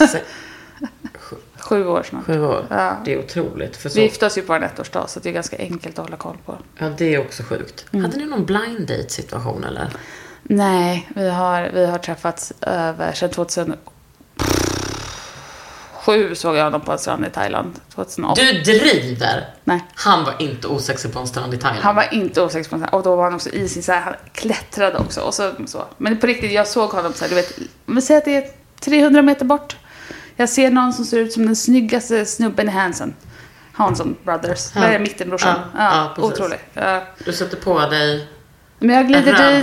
[0.08, 0.22] Se-
[1.60, 2.26] Sju år snart.
[2.26, 2.66] Sju år.
[2.70, 2.98] Ja.
[3.06, 3.78] Det är otroligt.
[3.78, 6.06] För så, Vi gifte oss ju på en ettårsdag så det är ganska enkelt att
[6.06, 6.58] hålla koll på.
[6.78, 7.86] ja, det är också sjukt.
[7.92, 8.06] Mm.
[8.06, 9.90] Hade ni någon blind date situation eller?
[10.50, 13.78] Nej, vi har, vi har träffats över sedan 2007
[16.06, 17.80] 2007 såg jag honom på en strand i Thailand.
[17.96, 18.42] 2008.
[18.42, 19.50] Du driver!
[19.64, 19.86] Nej.
[19.96, 21.84] Han var inte osexig på en strand i Thailand.
[21.84, 22.96] Han var inte osex på en strand.
[22.96, 25.22] Och då var han också i sin så här, han klättrade också.
[25.22, 25.86] Och så, så.
[25.98, 28.48] Men på riktigt, jag såg honom så här, du vet, men säg att det är
[28.80, 29.76] 300 meter bort.
[30.36, 33.16] Jag ser någon som ser ut som den snyggaste snubben i Hansen.
[33.74, 34.76] Hanson Brothers.
[34.76, 34.82] Ja.
[34.82, 35.60] Det är mittenbrorsan.
[35.74, 36.60] Ja, Ja, ja, otrolig.
[36.74, 37.02] Ja.
[37.26, 38.28] Du sätter på dig
[38.86, 39.62] Men jag glider dit.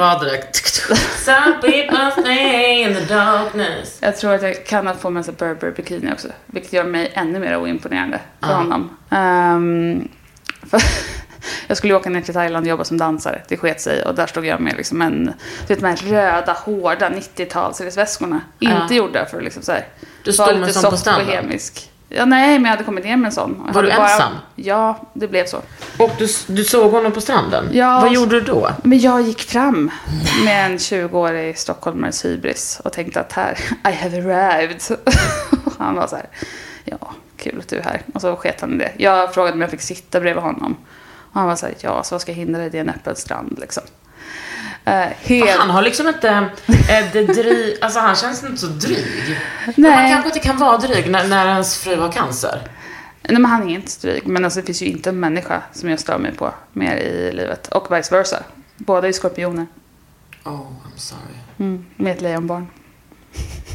[1.24, 3.98] Some people stay in the darkness.
[4.00, 6.28] Jag tror att jag kan på mig en sån Burberry bikini också.
[6.46, 8.96] Vilket gör mig ännu mer oimponerande för honom.
[9.10, 10.08] Ehm,
[10.70, 10.82] för
[11.66, 13.42] jag skulle ju åka ner till Thailand och jobba som dansare.
[13.48, 14.04] Det sket sig.
[14.04, 15.24] Och där stod jag med liksom en,
[15.66, 18.40] du vet de här röda, hårda 90-talsresväskorna.
[18.58, 19.86] Inte gjorda för att liksom så här,
[20.24, 21.26] Du stod med lite på soft stranden?
[21.26, 21.91] bohemisk.
[22.14, 23.62] Ja, nej, men jag hade kommit ner med en sån.
[23.66, 24.32] Jag Var du hade ensam?
[24.56, 25.56] Ja, det blev så.
[25.98, 27.68] Och du, du såg honom på stranden?
[27.72, 28.00] Ja.
[28.00, 28.70] Vad gjorde du då?
[28.82, 29.90] Men jag gick fram
[30.44, 34.82] med en 20-årig stockholmares hybris och tänkte att här, I have arrived.
[35.78, 36.26] Han var så här,
[36.84, 38.02] ja, kul att du är här.
[38.14, 38.92] Och så sket han i det.
[38.96, 40.76] Jag frågade om jag fick sitta bredvid honom.
[41.32, 42.70] Och han var så här, ja, så vad ska hindra dig?
[42.70, 43.82] Det är en öppen strand liksom.
[44.84, 45.50] Eh, helt...
[45.50, 46.28] Han har liksom inte...
[46.68, 49.38] Eh, det dry, alltså han känns inte så dryg.
[49.76, 49.96] Nej.
[49.96, 52.60] Man kanske inte kan vara dryg när, när ens fru har cancer.
[53.22, 54.26] Nej, men han är inte dryg.
[54.26, 57.32] Men alltså, det finns ju inte en människa som jag stör mig på mer i
[57.32, 57.68] livet.
[57.68, 58.42] Och vice versa.
[58.76, 59.66] Båda är skorpioner.
[60.44, 61.20] Oh, I'm sorry.
[61.58, 62.66] Mm, med ett lejonbarn.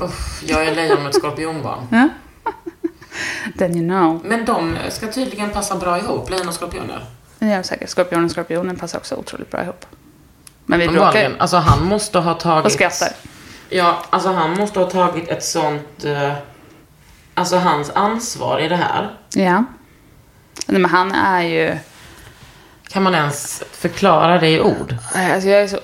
[0.01, 1.87] Uff, jag är lejon med ett skorpionbarn.
[1.91, 2.09] Ja.
[3.57, 4.21] Then you know.
[4.25, 7.05] Men de ska tydligen passa bra ihop, lejon och skorpioner.
[7.39, 7.87] Men jag är säker.
[7.87, 9.85] Skorpionen och skorpionen passar också otroligt bra ihop.
[10.69, 11.37] Men vi bråkar ju.
[11.37, 12.65] Alltså han måste ha tagit...
[12.65, 13.09] Och skrattar.
[13.69, 16.05] Ja, alltså han måste ha tagit ett sånt...
[16.05, 16.33] Eh,
[17.33, 19.17] alltså hans ansvar i det här.
[19.33, 19.63] Ja.
[20.67, 21.77] Nej, men han är ju...
[22.87, 24.95] Kan man ens förklara det i ord?
[25.13, 25.79] Alltså jag är så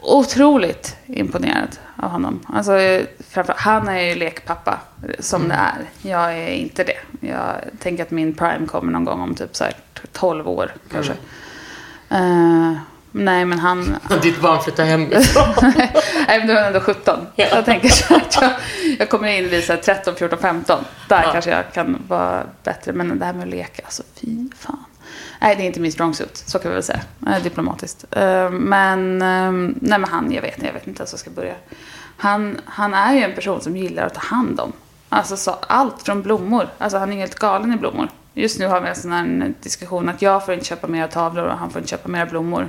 [0.00, 2.40] otroligt imponerad av honom.
[2.54, 2.72] Alltså,
[3.56, 4.78] han är ju lekpappa
[5.18, 6.08] som det är.
[6.10, 7.26] Jag är inte det.
[7.28, 9.74] Jag tänker att min prime kommer någon gång om typ så här
[10.12, 11.12] 12 år kanske.
[12.10, 12.72] Eh,
[13.12, 13.96] nej, men han...
[14.22, 15.44] Ditt barn flyttar hemifrån.
[16.28, 17.26] Nej, men är han ändå 17.
[17.36, 18.50] Jag tänker så att jag,
[18.98, 20.84] jag kommer in vid så här 13, 14, 15.
[21.08, 21.32] Där Ja.
[21.32, 22.92] kanske jag kan vara bättre.
[22.92, 24.84] Men det här med att leka, alltså fy fan.
[25.40, 26.36] Nej, det är inte min strong suit.
[26.46, 27.00] Så kan vi väl säga.
[27.42, 28.04] Diplomatiskt.
[28.10, 31.30] Eh, men, eh, nej men han, jag vet, jag vet inte ens var jag ska
[31.30, 31.54] börja.
[32.16, 34.72] Han, han är ju en person som gillar att ta hand om.
[35.08, 36.68] Alltså så, allt från blommor.
[36.78, 38.08] Alltså han är helt galen i blommor.
[38.34, 41.44] Just nu har vi en sån här diskussion att jag får inte köpa mera tavlor
[41.44, 42.68] och han får inte köpa mera blommor.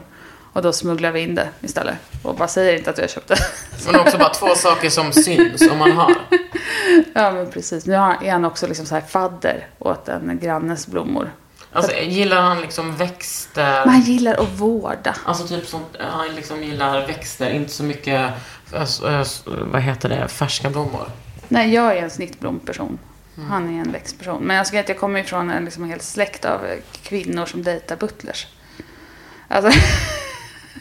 [0.60, 1.96] Och då smugglar vi in det istället.
[2.24, 3.36] Och bara säger inte att jag köpte.
[3.86, 6.16] Men också bara två saker som syns om man har.
[7.14, 7.86] Ja, men precis.
[7.86, 11.32] Nu har- är han också liksom så här fadder åt en grannes blommor.
[11.74, 13.86] Alltså gillar han liksom växter?
[13.86, 15.16] Men han gillar att vårda.
[15.26, 18.32] Alltså typ sånt, han liksom gillar växter, inte så mycket,
[19.46, 21.08] vad heter det, färska blommor.
[21.48, 23.00] Nej, jag är en snittblomperson.
[23.50, 24.44] Han är en växtperson.
[24.44, 26.60] Men jag ska att jag kommer ifrån en liksom hel släkt av
[27.04, 28.48] kvinnor som dejtar butlers.
[29.48, 29.72] Alltså,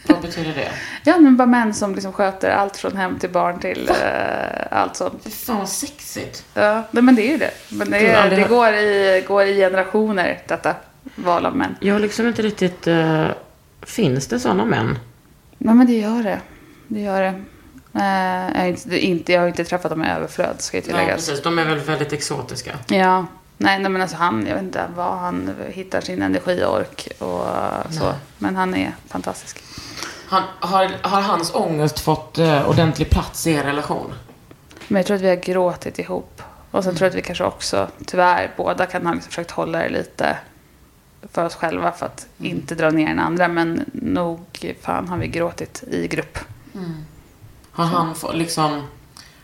[0.07, 0.71] Vad betyder det?
[1.03, 4.95] ja, men bara män som liksom sköter allt från hem till barn till eh, allt
[4.95, 5.21] sånt.
[5.23, 6.45] Fy fan vad sexigt.
[6.53, 7.51] Ja, nej, men det är ju det.
[7.69, 10.75] Men det, är, det går, i, går i generationer, detta
[11.15, 11.75] val av män.
[11.79, 13.25] Jag har liksom inte riktigt, äh,
[13.81, 14.99] finns det sådana män?
[15.57, 16.39] Ja, men det gör det.
[16.87, 17.33] Det gör det.
[17.93, 20.89] Eh, jag, har inte, inte, jag har inte träffat dem i överflöd, ska ju Nej,
[20.89, 21.15] tilläggas.
[21.15, 21.43] precis.
[21.43, 22.71] De är väl väldigt exotiska.
[22.87, 23.25] Ja.
[23.61, 27.07] Nej, nej, men alltså han, jag vet inte var han hittar sin energi och ork
[27.19, 27.45] och
[27.93, 28.03] så.
[28.03, 28.13] Nej.
[28.37, 29.63] Men han är fantastisk.
[30.27, 34.13] Han, har, har hans ångest fått äh, ordentlig plats i er relation?
[34.87, 36.41] Men jag tror att vi har gråtit ihop.
[36.71, 39.79] Och sen tror jag att vi kanske också, tyvärr, båda kan ha liksom försökt hålla
[39.79, 40.37] det lite
[41.31, 43.47] för oss själva för att inte dra ner den andra.
[43.47, 46.39] Men nog fan har vi gråtit i grupp.
[47.71, 48.83] Har han, få, liksom,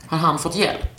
[0.07, 0.94] har han fått hjälp?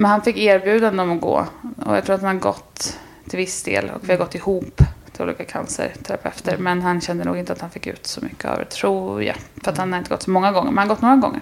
[0.00, 1.46] Men han fick erbjudande om att gå.
[1.86, 3.90] Och jag tror att han har gått till viss del.
[3.90, 4.80] Och vi har gått ihop
[5.12, 6.56] till olika cancerterapeuter.
[6.58, 9.36] Men han kände nog inte att han fick ut så mycket av det, tror jag.
[9.64, 10.70] För att han har inte gått så många gånger.
[10.70, 11.40] Men han har gått några gånger.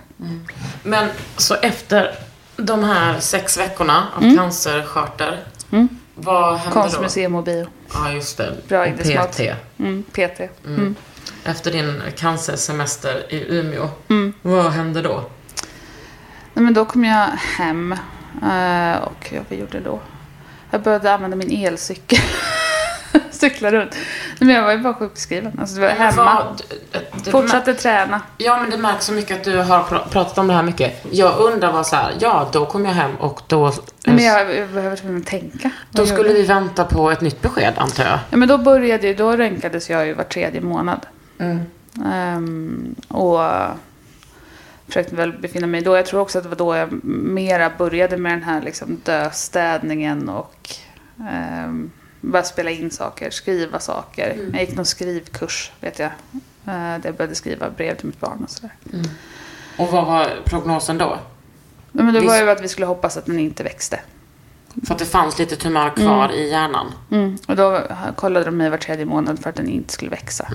[0.83, 2.15] Men så efter
[2.57, 4.37] de här sex veckorna av Mm.
[4.37, 5.45] cancercharter,
[6.15, 6.81] vad hände då?
[6.83, 7.67] Konstmuseum och bio.
[7.95, 8.57] Ja, just det.
[8.69, 9.31] Bra och.
[9.31, 9.41] PT.
[9.79, 10.41] Mm, PT.
[10.67, 10.95] Mm.
[11.45, 14.33] Efter din cancersemester i Umeå, Mm.
[14.43, 15.25] vad hände då?
[16.55, 17.95] Nej, men då kom jag hem.
[18.43, 20.01] Eh, Och ja, vad gjorde jag då?
[20.71, 22.19] Jag började använda min elcykel.
[23.31, 23.95] Cykla runt.
[24.39, 25.53] Men jag var ju bara sjukskriven.
[25.61, 26.43] Alltså, det var hemma.
[26.93, 28.21] det- det- Fortsatte träna.
[28.39, 31.05] Ja, men det märks så mycket att du har pr- pratat om det här mycket.
[31.11, 33.73] Jag undrar vad så här, ja, då kom jag hem och då...
[34.07, 35.71] Men jag, jag behöver tvungen tänka.
[35.91, 38.19] Då skulle gjorde vi vänta på ett nytt besked, antar jag.
[38.31, 41.07] Ja, men då började ju, då röntgades jag ju var tredje månad.
[41.39, 41.61] Mm.
[42.13, 43.41] Ehm, och
[44.89, 45.97] försökte väl befinna mig då.
[45.97, 50.29] Jag tror också att det var då jag mera började med den här liksom döstädningen
[50.29, 50.71] och
[51.31, 54.37] ehm, bara spela in saker, skriva saker.
[54.53, 56.11] Jag gick någon skrivkurs, vet jag.
[56.67, 58.73] Eh, där jag började skriva brev till mitt barn och sådär.
[59.79, 61.19] Och vad var prognosen då?
[61.93, 64.01] Men det var ju att vi skulle hoppas att den inte växte.
[64.87, 66.93] För att det fanns lite tumör kvar i hjärnan.
[67.11, 67.39] Mm.
[67.49, 67.83] Och då
[68.17, 70.49] kollade de mig var tredje månad för att den inte skulle växa.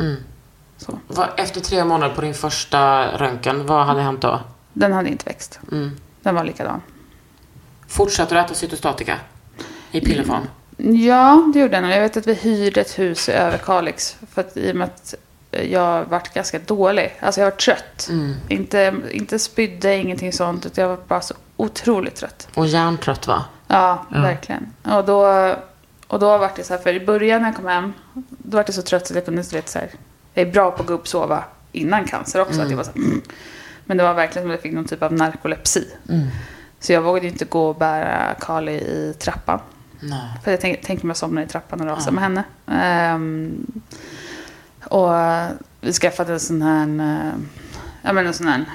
[0.85, 0.99] Så.
[1.07, 4.39] Vad- Efter tre månader på din första röntgen, vad hade hänt då?
[4.73, 5.59] Den hade inte växt.
[5.71, 5.91] Mm.
[6.21, 6.81] Den var likadan.
[7.87, 9.17] Fortsatte du äta cytostatika?
[9.91, 10.47] I pillerform?
[10.77, 11.89] Ja, det gjorde den.
[11.89, 14.17] Jag vet att vi hyrde ett hus i Överkalix.
[14.33, 15.13] För att, I och med att
[15.69, 17.17] jag varit ganska dålig.
[17.19, 18.09] Alltså jag var trött.
[18.47, 20.65] Inte, inte spydde, ingenting sånt.
[20.65, 22.47] Utan jag var bara så otroligt trött.
[22.55, 23.45] Och hjärntrött va?
[23.67, 24.73] Ja, verkligen.
[24.83, 25.55] Och då,
[26.07, 27.93] och då var det så här, för i början när jag kom hem,
[28.27, 29.89] då var jag så trött så jag kunde inte vet, så här,
[30.33, 32.61] jag är bra på att gå upp och sova innan cancer också.
[32.61, 33.21] Att jag var så här, mm.
[33.85, 35.87] Men det var verkligen som att jag fick någon typ av narkolepsi.
[36.79, 39.59] Så jag vågade inte gå och bära Kali i trappan.
[39.99, 40.39] Nej.
[40.43, 42.43] För jag tänkte tänk om jag somnar i trappan och rasar med henne.
[42.67, 43.65] Ehm,
[44.83, 45.11] och
[45.81, 47.33] vi skaffade en sån här, eh,
[48.01, 48.65] jag menar en sån här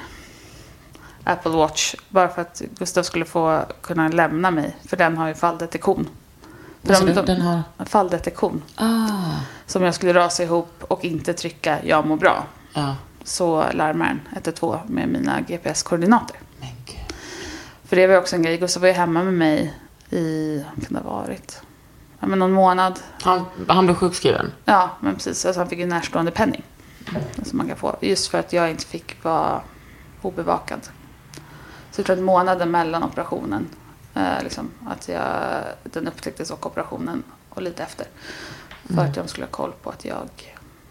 [1.24, 1.94] Apple Watch.
[2.08, 4.76] Bara för att Gustav skulle få kunna lämna mig.
[4.86, 6.04] För den har ju falldetektion.
[6.04, 6.08] För
[6.90, 7.62] Alltså, de- de- den har...
[7.86, 8.62] Falldetektion.
[8.76, 9.06] Ah.
[9.66, 12.46] Som jag skulle rasa ihop och inte trycka jag mår bra.
[12.74, 12.96] Ja.
[13.24, 16.36] Så larmar den 112 med mina GPS-koordinater.
[17.84, 18.58] För det var också en grej.
[18.58, 19.74] Gustav var ju hemma med mig
[20.10, 21.62] i, vad kan det ha varit?
[22.20, 23.00] Ja, men någon månad.
[23.22, 24.52] Han, han blev sjukskriven?
[24.64, 25.46] Ja, men precis.
[25.46, 26.62] Alltså han fick ju närstående penning.
[27.42, 27.96] Som man kan få.
[28.00, 29.60] Just för att jag inte fick vara
[30.22, 30.80] obevakad.
[31.90, 33.66] Så jag tror att månaden mellan operationen.
[34.18, 38.06] Eh, liksom, att jag, den upptäcktes och operationen och lite efter.
[38.94, 40.28] För att de skulle ha koll på att jag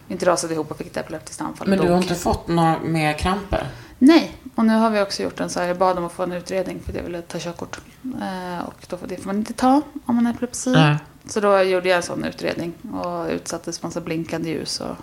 [0.07, 1.67] inte rasade ihop och fick ett epileptiskt anfall.
[1.67, 2.01] Men du har dog.
[2.01, 3.67] inte fått några mer kramper?
[3.99, 6.23] Nej, och nu har vi också gjort en så här, jag bad om att få
[6.23, 7.80] en utredning för att jag ville ta körkort.
[8.03, 10.71] Eh, och då, får- det får man inte ta om man har epilepsi.
[10.71, 10.97] Nej.
[11.25, 14.95] Så då gjorde jag en sån utredning och utsattes för massa blinkande ljus och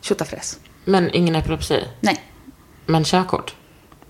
[0.00, 0.58] tjottafräs.
[0.84, 1.84] Men ingen epilepsi?
[2.00, 2.24] Nej,
[2.86, 3.54] Men körkort?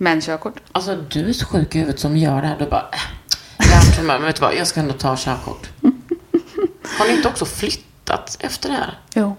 [0.00, 0.60] Men körkort.
[0.72, 2.58] Alltså du är så sjuk i huvudet som gör det här.
[2.58, 5.70] Du bara, äh, hjärntumör, men vet du vad, jag ska ändå ta körkort.
[6.98, 8.98] Har ni inte också flyttat efter det här?
[9.14, 9.36] Jo.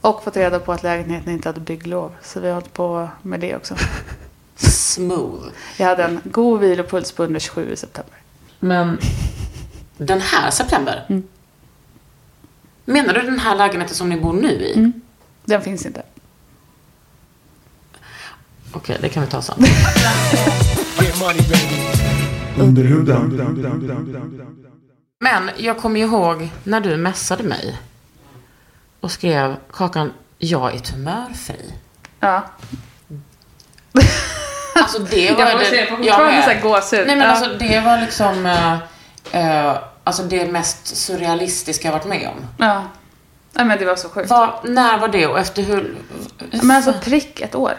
[0.00, 2.14] Och fått reda på att lägenheten inte hade bygglov.
[2.22, 3.76] Så vi har hållit på med det också.
[4.56, 5.48] Smooth.
[5.76, 8.16] Jag hade en god vilopuls på 127 i september.
[8.60, 8.98] Men
[9.96, 11.06] den här september?
[11.08, 11.28] Mm.
[12.84, 14.74] Menar du den här lägenheten som ni bor nu i?
[14.74, 14.92] Mm.
[15.44, 16.02] Den finns inte.
[18.72, 19.64] Okej, det kan vi ta sen.
[22.58, 23.38] Under huden.
[25.20, 27.78] Men jag kommer ihåg när du messade mig
[29.00, 31.74] och skrev Kakan, jag är tumörfri.
[32.20, 32.44] Ja.
[34.74, 35.40] Alltså det var...
[35.40, 36.44] Jag får se, jag fortfarande med.
[36.44, 37.06] så här gåshud.
[37.06, 37.32] Nej men Ja.
[37.32, 38.46] alltså det var liksom...
[38.46, 38.72] eh,
[39.66, 42.46] eh, alltså det mest surrealistiska jag varit med om.
[42.58, 42.84] Ja.
[43.52, 44.30] Nej men det var så sjukt.
[44.30, 45.96] Var, när var det och efter hur...
[46.62, 47.72] Men alltså prick ett år.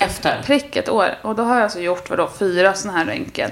[0.00, 0.42] Efter?
[0.42, 1.14] Prick ett år.
[1.22, 3.50] Och då har jag alltså gjort vadå, fyra sådana här röntgen.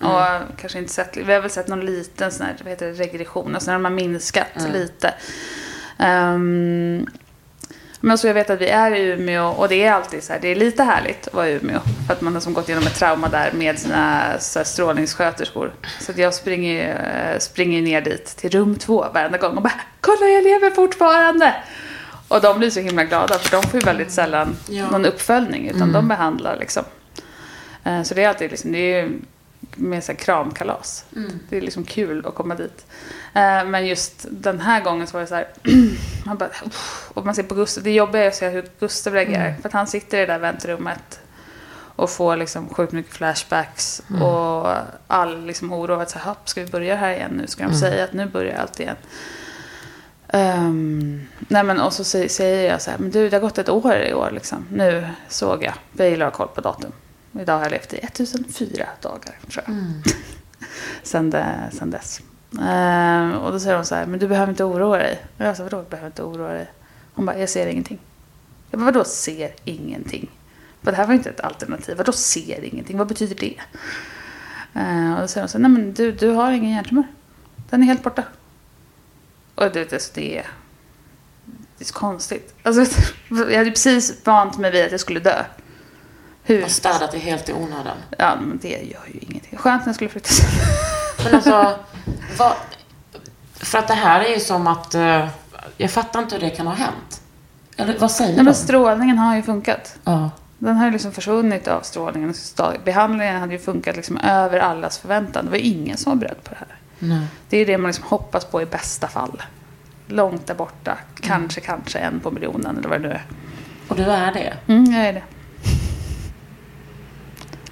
[0.00, 2.92] Och kanske inte sett, vi har väl sett någon liten sån här, vad heter det,
[2.92, 3.54] regression.
[3.54, 5.14] Alltså när de har minskat lite.
[5.98, 7.06] Ehm,
[8.00, 10.40] men så jag vet att vi är i Umeå och det är alltid så här,
[10.40, 11.80] det är lite härligt att vara i Umeå.
[12.06, 15.72] För att man har som gått igenom ett trauma där med sina så här, strålningssköterskor.
[16.00, 19.80] Så att jag springer, eh, springer ner dit till rum två varenda gång och bara
[20.00, 21.54] Kolla jag lever fortfarande!
[22.34, 24.90] Och de blir så himla glada för de får ju väldigt sällan Ja.
[24.90, 26.84] någon uppföljning utan de behandlar liksom.
[27.84, 29.10] Eh, Så det är alltid liksom, det är
[29.76, 31.04] med så här kramkalas.
[31.48, 32.86] Det är liksom kul att komma dit.
[33.34, 35.48] Eh, Men just den här gången så var det så här,
[36.26, 36.50] man bara,
[37.14, 39.54] och man ser på Gustav, det jobbiga är att se hur Gustav reagerar.
[39.62, 41.20] För att han sitter i det där väntrummet
[41.96, 44.68] och får liksom sjukt mycket flashbacks och
[45.06, 47.46] all liksom oro att så här, "Hopp, ska vi börja här igen nu?
[47.46, 48.96] Ska de säga att nu börjar allt igen?
[50.34, 53.68] Ehm, nej men och så säger, jag så här, men du det har gått ett
[53.68, 54.64] år i år liksom.
[54.72, 56.92] Nu såg jag, jag gillar att ha koll på datum.
[57.40, 59.76] Idag har jag levt i 1004 dagar tror jag.
[61.02, 62.20] sen, det, sen dess.
[62.62, 65.22] Ehm, och då säger hon så här, men du behöver inte oroa dig.
[65.38, 66.70] Och jag sa, vadå behöver inte oroa dig?
[67.14, 67.98] Hon bara, jag ser ingenting.
[68.70, 70.30] Jag bara, vadå ser ingenting?
[70.82, 71.96] För det här var inte ett alternativ.
[71.96, 72.98] Vadå ser ingenting?
[72.98, 73.56] Vad betyder det?
[74.74, 77.04] Ehm, och då säger hon så här, nej men du, du har ingen hjärntumör.
[77.70, 78.22] Den är helt borta.
[79.54, 80.46] Och det, det, det, är,
[81.78, 82.54] det är så konstigt.
[82.62, 83.02] Alltså,
[83.50, 85.44] jag hade precis vant mig vid att jag skulle dö.
[86.42, 86.62] Hur?
[86.62, 87.96] Har städat det helt i onödan.
[88.18, 89.58] Ja, men det gör ju ingenting.
[89.58, 90.30] Skönt när jag skulle flytta.
[91.24, 91.78] Men alltså,
[92.38, 92.52] vad,
[93.54, 94.94] för att det här är ju som att...
[94.94, 95.28] eh,
[95.76, 97.20] jag fattar inte hur det kan ha hänt.
[97.76, 99.96] Eller vad säger Nej, men strålningen har ju funkat.
[100.04, 100.30] Ja.
[100.58, 102.34] Den har ju liksom försvunnit av strålningen.
[102.84, 105.44] Behandlingen hade ju funkat liksom över allas förväntan.
[105.44, 106.78] Det var ingen som var beredd på det här.
[107.08, 107.26] Nej.
[107.48, 109.42] Det är det man liksom hoppas på i bästa fall.
[110.06, 110.98] Långt där borta.
[111.20, 113.24] Kanske, kanske en på miljonen eller vad det nu är.
[113.88, 114.56] Och du är det?
[114.66, 115.22] Mm, jag är det.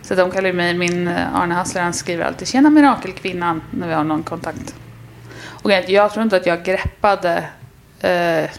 [0.02, 3.94] Så de kallar mig, min eh, Arne Hassler, han skriver alltid Tjena mirakelkvinnan när vi
[3.94, 4.74] har någon kontakt.
[5.62, 7.36] Och jag tror inte att jag greppade
[8.00, 8.50] eh,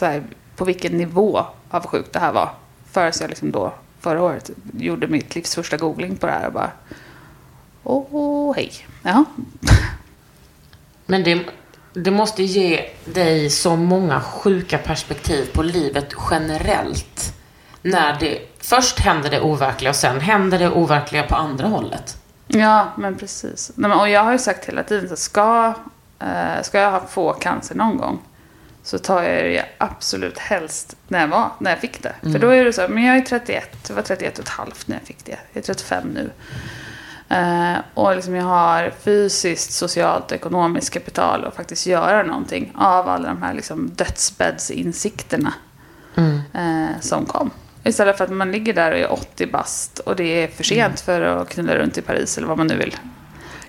[0.00, 0.22] här,
[0.56, 2.50] på vilken nivå av sjukt det här var.
[2.90, 6.52] Förrän jag liksom då förra året gjorde mitt livs första googling på det här och
[6.52, 6.70] bara
[7.82, 8.72] Åh, hej.
[9.02, 9.24] Ja.
[11.10, 11.40] Men det,
[11.92, 17.34] det måste ge dig så många sjuka perspektiv på livet generellt.
[17.82, 22.16] När det först händer det overkliga och sen händer det overkliga på andra hållet.
[22.46, 23.72] Ja, men precis.
[23.74, 25.74] Nej, men, och jag har ju sagt hela tiden att ska,
[26.18, 28.18] eh, ska jag få cancer någon gång
[28.82, 32.14] så tar jag det absolut helst när jag, var, när jag fick det.
[32.22, 34.48] För då är det så här, men jag är 31, jag var 31 och ett
[34.50, 35.38] halvt när jag fick det.
[35.52, 36.30] Jag är 35 nu.
[37.30, 43.08] Eh, och liksom jag har fysiskt, socialt och ekonomiskt kapital att faktiskt göra någonting av
[43.08, 45.52] alla de här liksom dödsbäddsinsikterna
[46.52, 47.50] eh, som kom.
[47.84, 51.00] Istället för att man ligger där och är 80 bast och det är för sent
[51.00, 52.96] för att knulla runt i Paris eller vad man nu vill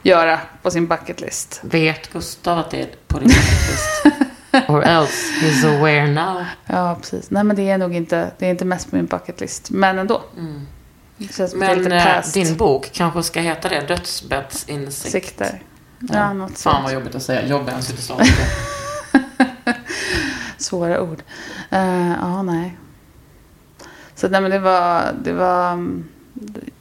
[0.01, 1.61] göra på sin bucket list.
[1.63, 4.05] Vet Gustav att det är på din bucketlist?
[4.67, 6.45] Or else he's aware now.
[6.65, 7.31] Ja, precis.
[7.31, 9.71] Nej, men det är nog inte, det är inte mest på min bucket list.
[9.71, 10.21] Men ändå.
[10.35, 10.41] Det
[11.55, 15.11] Men lite eh, din bok kanske ska heta det, Dödsbäddsinsikt.
[15.11, 15.61] sikter.
[15.99, 16.83] Ja, något Fan sånt.
[16.83, 18.43] vad jobbigt att säga, jobbigare än cytostatika.
[20.57, 21.23] Svåra ord.
[21.69, 22.77] Eh, ja, nej.
[24.15, 25.71] Så nej, men det var, det var...
[25.73, 26.07] mm,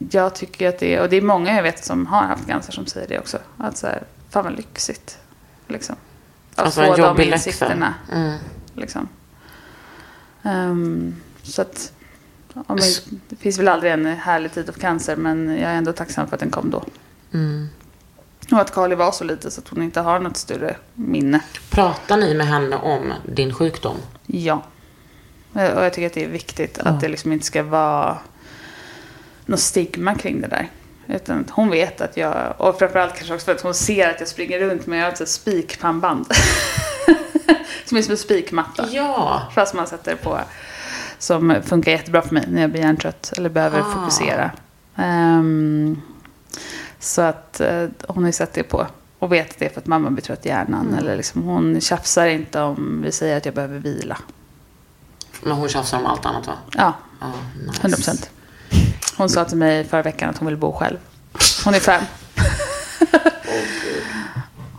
[0.09, 1.01] Jag tycker att det är...
[1.01, 3.37] Och det är många jag vet som har haft cancer som säger det också.
[3.57, 5.17] Att så här, fan vad lyxigt.
[5.67, 5.95] Liksom.
[6.55, 7.49] Att Alltså, få en de jobbig läxa.
[7.49, 7.93] insikterna.
[8.11, 8.37] Mm.
[8.75, 9.07] Liksom.
[10.43, 11.93] Ehm, så att...
[12.53, 12.75] Ja,
[13.29, 16.35] det finns väl aldrig en härlig tid av cancer, men jag är ändå tacksam för
[16.35, 16.83] att den kom då.
[17.33, 17.69] Mm.
[18.51, 21.39] Och att Kali var så lite så att hon inte har något större minne.
[21.69, 23.97] Pratar ni med henne om din sjukdom?
[24.25, 24.63] Ja.
[25.55, 28.17] Eh, Och jag tycker att det är viktigt att det liksom inte ska vara
[29.45, 30.69] något stigma kring det där.
[31.07, 34.29] Utan hon vet att jag, och framförallt kanske också för att hon ser att jag
[34.29, 36.25] springer runt med ett spikpannband.
[37.85, 38.87] som är som en spikmatta.
[38.91, 39.41] Ja.
[39.55, 40.39] Fast man sätter på.
[41.21, 43.83] Som funkar jättebra för mig när jag blir hjärntrött eller behöver Ah.
[43.83, 44.51] fokusera.
[44.95, 46.01] Ehm,
[46.99, 48.87] så att eh, hon har ju sett det på.
[49.19, 50.93] Och vet att det är för att mamma blir trött i hjärnan.
[50.99, 54.17] Eller liksom, hon tjafsar inte om vi säger att jag behöver vila.
[55.43, 56.53] Men hon tjafsar om allt annat va?
[56.77, 57.27] Ja, Ja,
[57.67, 57.79] nice.
[57.81, 58.29] 100 procent.
[59.17, 60.97] Hon sa till mig förra veckan att hon vill bo själv.
[61.65, 62.03] Hon är fem.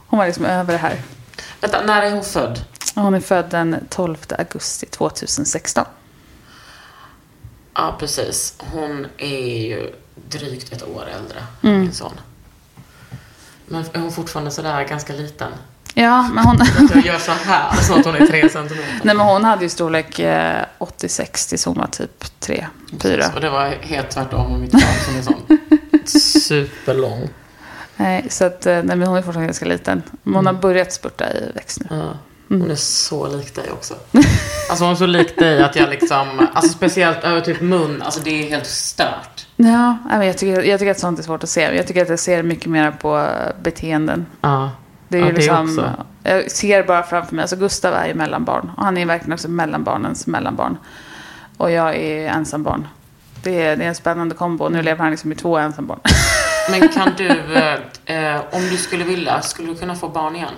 [0.06, 0.96] Hon var liksom över det här.
[1.60, 2.60] Vänta, när är hon född?
[2.94, 5.84] Hon är född den 12 augusti 2016.
[7.74, 8.54] Ja, precis.
[8.58, 9.90] Hon är ju
[10.28, 11.74] drygt ett år äldre Mm.
[11.76, 12.12] än min son.
[13.66, 15.52] Men är hon fortfarande sådär ganska liten?
[15.94, 16.58] Ja, men hon...
[16.94, 19.00] Jag gör så här, så att hon är tre centimeter.
[19.02, 22.66] Nej, men hon hade ju storlek eh, 86 tills hon var typ 3,
[23.00, 23.24] 4.
[23.34, 25.58] Och det var helt tvärtom med mitt barn som är sån
[26.40, 27.28] superlång.
[27.96, 30.02] Nej, så att, eh, nej, men hon är fortfarande ganska liten.
[30.22, 32.10] Men hon har börjat spurta i växt nu.
[32.52, 32.58] Ja.
[32.58, 33.94] Hon är så lik dig också.
[34.70, 38.20] Alltså hon är så lik dig att jag liksom, alltså speciellt över typ mun, alltså
[38.24, 39.46] det är helt stört.
[39.56, 41.60] Ja, men jag tycker, jag tycker att sånt är svårt att se.
[41.76, 43.28] Jag tycker att jag ser mycket mer på
[43.62, 44.26] beteenden.
[44.40, 44.70] Ja.
[45.08, 45.92] Det är Ja, det liksom, också.
[46.22, 48.70] jag ser bara framför mig, alltså Gustav är ju mellanbarn.
[48.76, 50.76] Och han är verkligen också mellanbarnens mellanbarn.
[51.56, 52.88] Och jag är ensambarn.
[53.42, 54.68] Det är, det är en spännande kombo.
[54.68, 55.98] Nu lever han liksom i två ensambarn.
[56.70, 60.54] Men kan du, eh, eh, om du skulle vilja, skulle du kunna få barn igen?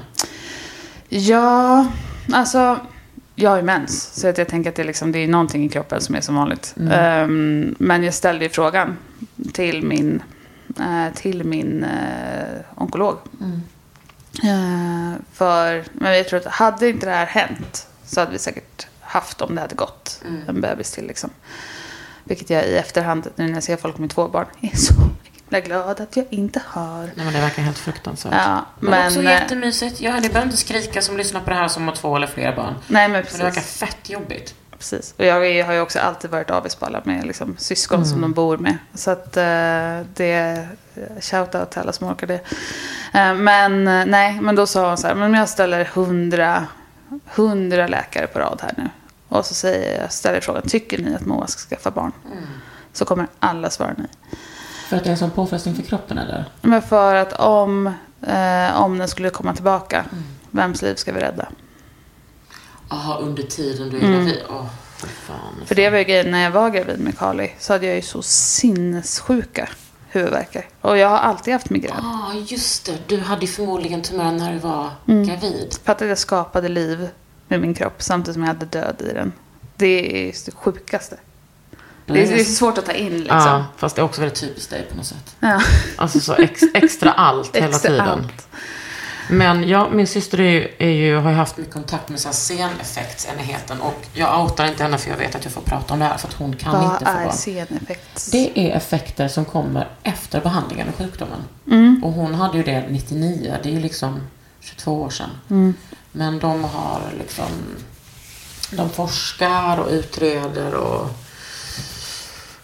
[1.08, 1.86] Ja,
[2.32, 2.80] alltså.
[3.36, 4.20] Jag har ju mens.
[4.20, 6.20] Så att jag tänker att det är, liksom, det är någonting i kroppen som är
[6.20, 6.74] som vanligt.
[6.90, 8.96] Ehm, men jag ställde ju frågan
[9.52, 10.22] till min,
[10.78, 13.16] eh, till min eh, onkolog.
[14.42, 18.86] Eh, för, men jag tror att hade inte det här hänt så hade vi säkert
[19.00, 21.06] haft om det hade gått en bebis till.
[21.06, 21.30] Liksom.
[22.24, 24.94] Vilket jag i efterhand, nu när jag ser folk med två barn, är så
[25.54, 27.00] himla glad att jag inte har.
[27.00, 28.34] Nej men det verkar helt fruktansvärt.
[28.34, 30.00] Ja, Men, men, också eh, jättemysigt.
[30.00, 32.56] Ja, ni behöver inte skrika som lyssnar på det här som har två eller fler
[32.56, 32.74] barn.
[32.86, 33.38] Nej, men Men precis.
[33.38, 34.54] det verkar fett jobbigt.
[34.78, 35.14] precis.
[35.18, 36.50] Och jag har ju också alltid varit
[36.80, 38.78] alla med liksom, syskon som de bor med.
[38.94, 40.68] Så att eh, det...
[41.20, 42.40] Shoutout till alla som orkar det.
[43.14, 46.66] Eh, men eh, nej, men då sa hon så här, men om jag ställer hundra,
[47.34, 48.88] hundra läkare på rad här nu.
[49.28, 52.12] Och så säger jag, ställer frågan, tycker ni att Moa ska skaffa barn?
[52.92, 54.08] Så kommer alla svara nej.
[54.88, 56.44] För att det är en sån påfrestning för kroppen eller?
[56.62, 57.86] Men för att om,
[58.26, 60.04] eh, om den skulle komma tillbaka,
[60.50, 61.48] vems liv ska vi rädda?
[62.90, 64.12] Jaha, under tiden du är Mm.
[64.18, 64.42] gravid?
[64.50, 64.66] Åh.
[65.26, 65.36] Fan.
[65.66, 67.50] För det var ju grejen när jag var gravid med Carly.
[67.58, 69.68] Så hade jag ju så sinnessjuka
[70.08, 70.64] huvudvärkar.
[70.80, 71.94] Och jag har alltid haft migrän.
[72.02, 72.98] Ja, ah, just det.
[73.06, 75.26] Du hade förmodligen tumören när du var Mm.
[75.28, 75.74] gravid.
[75.84, 77.08] För att jag skapade liv
[77.48, 79.32] med min kropp samtidigt som jag hade död i den.
[79.76, 81.16] Det är det sjukaste.
[82.06, 83.38] Det är, det är så svårt att ta in liksom.
[83.38, 85.36] Ja, fast det är också väldigt typiskt dig på något sätt.
[85.40, 85.60] Ja.
[85.96, 88.08] Alltså så ex, extra allt hela Extra tiden.
[88.08, 88.46] allt.
[89.30, 93.80] Men ja, min syster är ju, är ju, har ju haft mycket kontakt med sceneffektsenheten
[93.80, 96.16] och jag outar inte henne för jag vet att jag får prata om det här
[96.16, 97.32] för att hon kan Vad inte få är barn.
[97.32, 98.28] seneffekt?
[98.32, 101.40] Det är effekter som kommer efter behandlingen av sjukdomen.
[101.70, 102.00] Mm.
[102.04, 104.20] Och hon hade ju det 99, det är ju liksom
[104.60, 105.30] 22 år sedan.
[105.50, 105.74] Mm.
[106.12, 107.46] Men de har liksom,
[108.70, 111.10] de forskar och utreder och,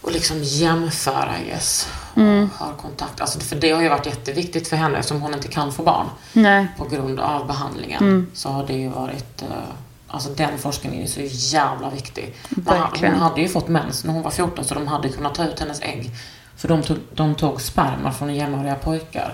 [0.01, 1.89] och liksom jämför, I guess.
[2.15, 2.49] Mm.
[2.59, 3.21] Och har kontakt.
[3.21, 6.07] Alltså, för det har ju varit jätteviktigt för henne eftersom hon inte kan få barn
[6.33, 6.67] Nej.
[6.77, 8.03] på grund av behandlingen.
[8.03, 8.27] Mm.
[8.33, 9.47] Så har det ju varit, eh,
[10.07, 11.21] alltså den forskningen är så
[11.55, 12.35] jävla viktig.
[12.65, 13.13] Ha- Verkligen.
[13.13, 15.59] hon hade ju fått mens när hon var 14 så de hade kunnat ta ut
[15.59, 16.11] hennes ägg.
[16.57, 19.33] För de tog, de tog sperma från jämnåriga pojkar.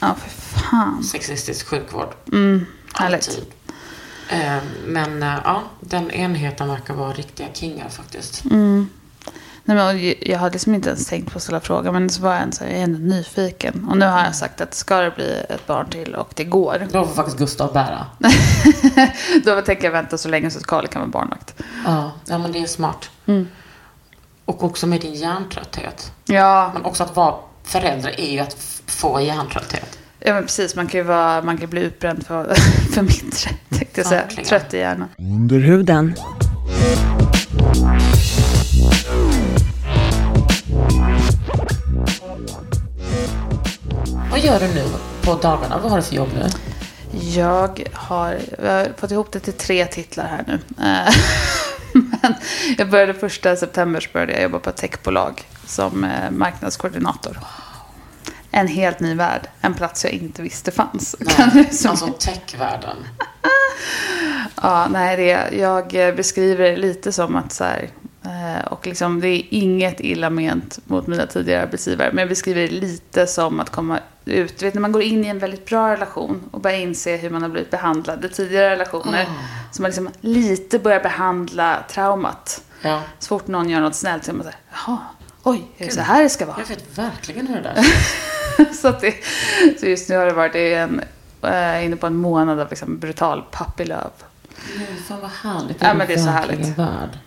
[0.00, 0.30] Ja, för
[0.60, 1.04] fan.
[1.04, 2.14] Sexistisk sjukvård.
[2.32, 2.66] Mm.
[2.94, 3.28] Härligt.
[3.28, 3.44] Alltid.
[4.30, 8.44] Eh, Men eh, ja, den enheten verkar vara riktiga kingar faktiskt.
[8.44, 8.88] Mm.
[9.68, 11.94] Nej, men, jag hade liksom inte ens tänkt på att ställa frågan.
[11.94, 13.86] Men så var jag, en, så här, jag är ändå nyfiken.
[13.90, 16.86] Och nu har jag sagt att ska det bli ett barn till och det går.
[16.92, 18.06] Då får faktiskt Gustav bära.
[19.44, 21.62] Då tänker jag vänta så länge så att Carly kan vara barnvakt.
[21.84, 23.10] Ja, ja men det är smart.
[23.26, 23.48] Mm.
[24.44, 26.12] Och också med din hjärntrötthet.
[26.24, 28.56] Ja, Men också att vara förälder är ju att
[28.86, 29.98] få hjärntrötthet.
[30.18, 30.76] ja men precis.
[30.76, 32.54] Man kan ju vara, man kan bli utbränd för,
[32.94, 33.50] för mindre.
[33.78, 34.24] Tänkte jag säga.
[34.44, 35.08] Trött i hjärnan.
[35.18, 36.14] Under huden.
[44.38, 44.84] Vad gör du nu
[45.22, 45.78] på dagarna?
[45.78, 46.48] Vad har du för jobb nu?
[47.20, 50.54] Jag har, jag har fått ihop det till tre titlar här nu.
[50.84, 51.14] Eh,
[52.22, 52.34] Men
[52.78, 57.38] jag började första september så började jag jobba på ett techbolag som eh, marknadskoordinator.
[58.50, 59.48] En helt ny värld.
[59.60, 61.16] En plats jag inte visste fanns.
[61.20, 62.96] Nej, Som- alltså techvärlden.
[64.62, 67.88] Ja, nej, det, jag eh, beskriver det lite som att så här,
[68.70, 72.70] och liksom, det är inget illa ment mot mina tidigare arbetsgivare, men jag beskriver det
[72.70, 75.92] lite som att komma ut, du vet när man går in i en väldigt bra
[75.92, 79.26] relation och börjar inse hur man har blivit behandlad i tidigare relationer,
[79.72, 82.62] så man liksom lite börjar behandla traumat.
[82.82, 83.02] Ja.
[83.18, 84.98] Så fort någon gör något snällt så är man så här, jaha,
[85.42, 86.56] oj, är det så här det ska vara?
[86.58, 87.76] Jag vet verkligen hur det där
[88.58, 88.72] är.
[88.72, 89.14] så, det,
[89.80, 91.02] så just nu har det varit en,
[91.42, 93.44] eh, inne på en månad av liksom brutal
[93.76, 94.10] love.
[95.08, 95.76] Fan vad härligt.
[95.80, 96.78] Ja, men det är så härligt.
[96.78, 97.18] Värd.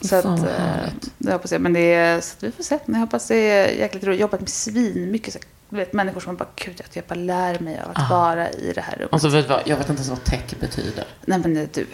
[0.00, 0.88] Så att, Fan eh,
[1.18, 1.60] det hoppas jag.
[1.60, 2.78] Men det är, så att vi får se.
[2.86, 4.20] Men jag hoppas det är jäkligt roligt.
[4.20, 5.10] Jobbat med svin.
[5.10, 5.38] Mycket så,
[5.68, 8.80] du vet, människor som bara, gud, jag bara lär mig av att vara i det
[8.80, 9.12] här rummet.
[9.12, 11.04] Alltså vet vad, jag vet inte ens vad tech betyder.
[11.24, 11.86] Nej, men det är du.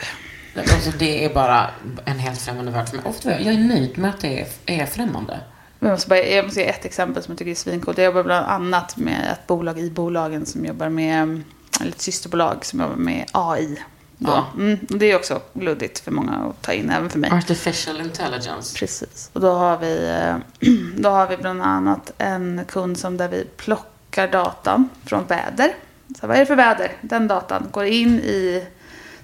[0.61, 1.71] Alltså, det är bara
[2.05, 3.07] en helt främmande värld för mig.
[3.07, 5.41] Ofta, jag är nöjd med att det är, är främmande.
[5.79, 7.99] Jag måste, bara, jag måste ge ett exempel som jag tycker är svincoolt.
[7.99, 11.43] Jag jobbar bland annat med ett bolag i bolagen som jobbar med,
[11.81, 13.79] eller ett systerbolag som jobbar med AI.
[14.23, 14.47] Ja.
[14.57, 17.31] Mm, och det är också luddigt för många att ta in, även för mig.
[17.31, 18.79] Artificial intelligence.
[18.79, 19.31] Precis.
[19.33, 23.45] Och då har vi, eh, då har vi bland annat en kund som där vi
[23.57, 25.75] plockar datan från väder.
[26.21, 26.93] Så vad är det för väder?
[27.01, 28.67] Den datan går in i,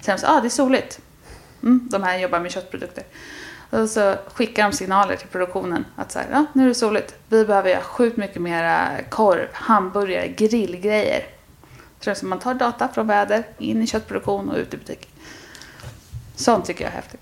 [0.01, 0.99] så, ah, det är soligt.
[1.63, 3.03] Mm, de här jobbar med köttprodukter.
[3.69, 7.15] Och så skickar de signaler till produktionen att så här, ja, nu är det soligt.
[7.29, 11.36] Vi behöver göra sjukt mycket mera korv, hamburgare, grillgrejer.
[11.99, 14.77] Så det är som man tar data från väder, in i köttproduktion och ut i
[14.77, 15.07] butik.
[16.35, 17.21] Sånt tycker jag är häftigt.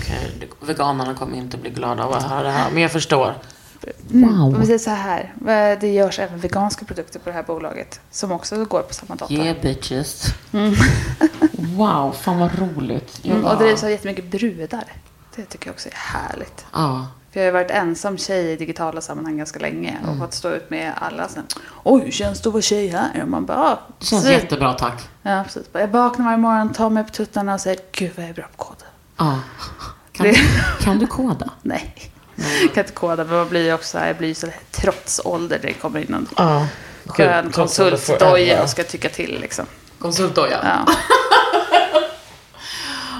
[0.00, 3.34] Okej, det- veganerna kommer inte bli glada av att höra det här, men jag förstår.
[4.12, 4.28] Mm.
[4.38, 4.54] Wow.
[4.54, 5.32] Om vi säger så här.
[5.40, 8.00] eh, Det görs även veganska produkter på det här bolaget.
[8.10, 9.36] Som också går på samma dator.
[9.36, 10.26] Yeah bitches.
[11.52, 13.20] Wow, fan vad roligt.
[13.22, 14.84] Jag Mm, och bara- drivs av jättemycket brudar.
[15.36, 16.64] Det tycker jag också är härligt.
[16.72, 17.06] Ja.
[17.32, 19.98] För jag har varit ensam tjej i digitala sammanhang ganska länge.
[20.02, 20.10] Mm.
[20.10, 21.44] Och fått stå ut med alla sen.
[21.84, 23.22] Oj, hur känns det att vara tjej här?
[23.22, 25.08] Och man bara, Det känns svin- jättebra, tack.
[25.22, 25.66] Ja, precis.
[25.72, 28.44] Jag vaknar varje morgon, tar mig på tuttarna och säger, gud vad jag är bra
[28.56, 28.76] på kod.
[29.16, 29.38] Ja.
[30.12, 31.50] Kan, Det- du, kan du koda?
[31.62, 31.94] Nej.
[32.62, 35.72] Jag kan inte koda, men man blir också, jag blir så här, trots ålder det
[35.72, 36.66] kommer in någon Ja.
[37.06, 39.66] skön konsultdoja och ska tycka till liksom.
[39.98, 40.58] Konsultdoja.
[40.62, 40.92] Ja.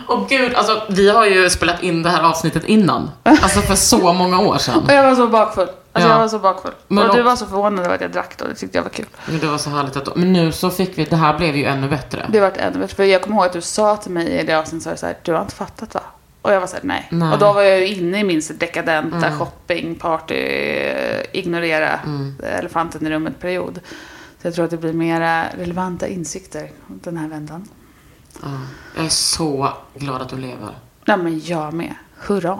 [0.08, 3.10] Åh gud, alltså vi har ju spelat in det här avsnittet innan.
[3.22, 4.78] Alltså för så många år sedan.
[4.86, 5.68] Och jag var så bakfull.
[5.94, 6.14] Alltså Ja.
[6.14, 6.72] jag var så bakfull.
[6.88, 8.44] Men och du och- var så förvånad över att jag drack då.
[8.44, 9.06] Det tyckte jag var kul.
[9.26, 11.64] Men det var så härligt att, men nu så fick vi, det här blev ju
[11.64, 12.26] ännu bättre.
[12.32, 12.94] Det vart ännu bättre.
[12.96, 15.06] För jag kommer ihåg att du sa till mig i det avsnittet så här, så
[15.06, 16.00] här, du har inte fattat va?
[16.42, 17.06] Och jag var så här, nej.
[17.10, 17.32] Nej.
[17.32, 22.00] Och då var jag ju inne i min dekadenta shopping, party, eh, ignorera
[22.42, 23.80] elefanten i rummet-period.
[24.42, 27.68] Så jag tror att det blir mera relevanta insikter den här vändan.
[28.42, 28.48] Ja.
[28.96, 30.68] Jag är så glad att du lever.
[31.04, 31.94] Ja, men jag med.
[32.18, 32.58] Hurra.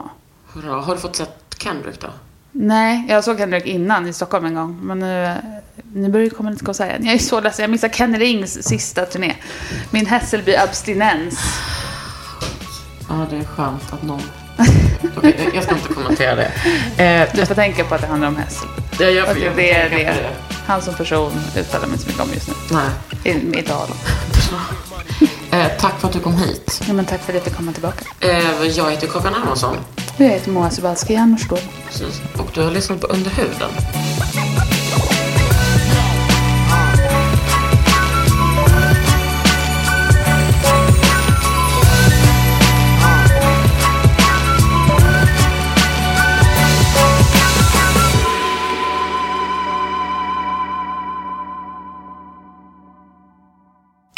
[0.53, 0.81] Hurra.
[0.81, 2.09] Har du fått sett Kendrick då?
[2.53, 4.79] Nej, jag såg Kendrick innan i Stockholm en gång.
[4.83, 5.35] Men nu,
[5.93, 7.05] nu börjar det komma lite konserter igen.
[7.07, 7.63] Jag är så ledsen.
[7.63, 9.35] Jag missar Ken Rings sista turné.
[9.91, 11.39] Min Hässelby-abstinens.
[13.09, 14.23] Ja, det är skönt att någon...
[15.17, 16.53] Okej, jag ska inte kommentera det.
[17.05, 18.75] Eh, Du får tänka på att det handlar om Hässelby.
[18.99, 19.97] Ja, jag får- jag det är det.
[19.97, 20.31] det.
[20.67, 22.55] Han som person uttalar mig så mycket om just nu.
[22.73, 22.91] Nej.
[23.25, 23.95] I, i Dalarna.
[25.53, 26.83] Eh, tack för att du kom hit.
[26.87, 28.05] Ja, men tack för att jag fick komma tillbaka.
[28.21, 29.77] Eh, jag heter Kakan Hermansson.
[30.17, 31.37] Jag heter Moa Subalski.
[31.87, 32.21] Precis.
[32.39, 33.71] Och du har lyssnat på Under huden.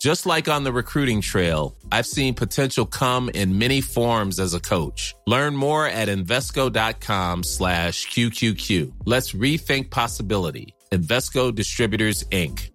[0.00, 4.60] Just like on the recruiting trail, I've seen potential come in many forms as a
[4.60, 5.14] coach.
[5.26, 8.92] Learn more at Invesco.com slash QQQ.
[9.04, 10.74] Let's rethink possibility.
[10.92, 12.70] Invesco Distributors, Inc.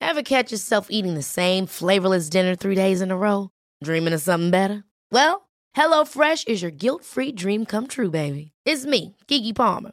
[0.00, 3.50] Ever catch yourself eating the same flavorless dinner three days in a row?
[3.82, 4.84] Dreaming of something better?
[5.10, 8.52] Well, HelloFresh is your guilt-free dream come true, baby.
[8.64, 9.92] It's me, Kiki Palmer.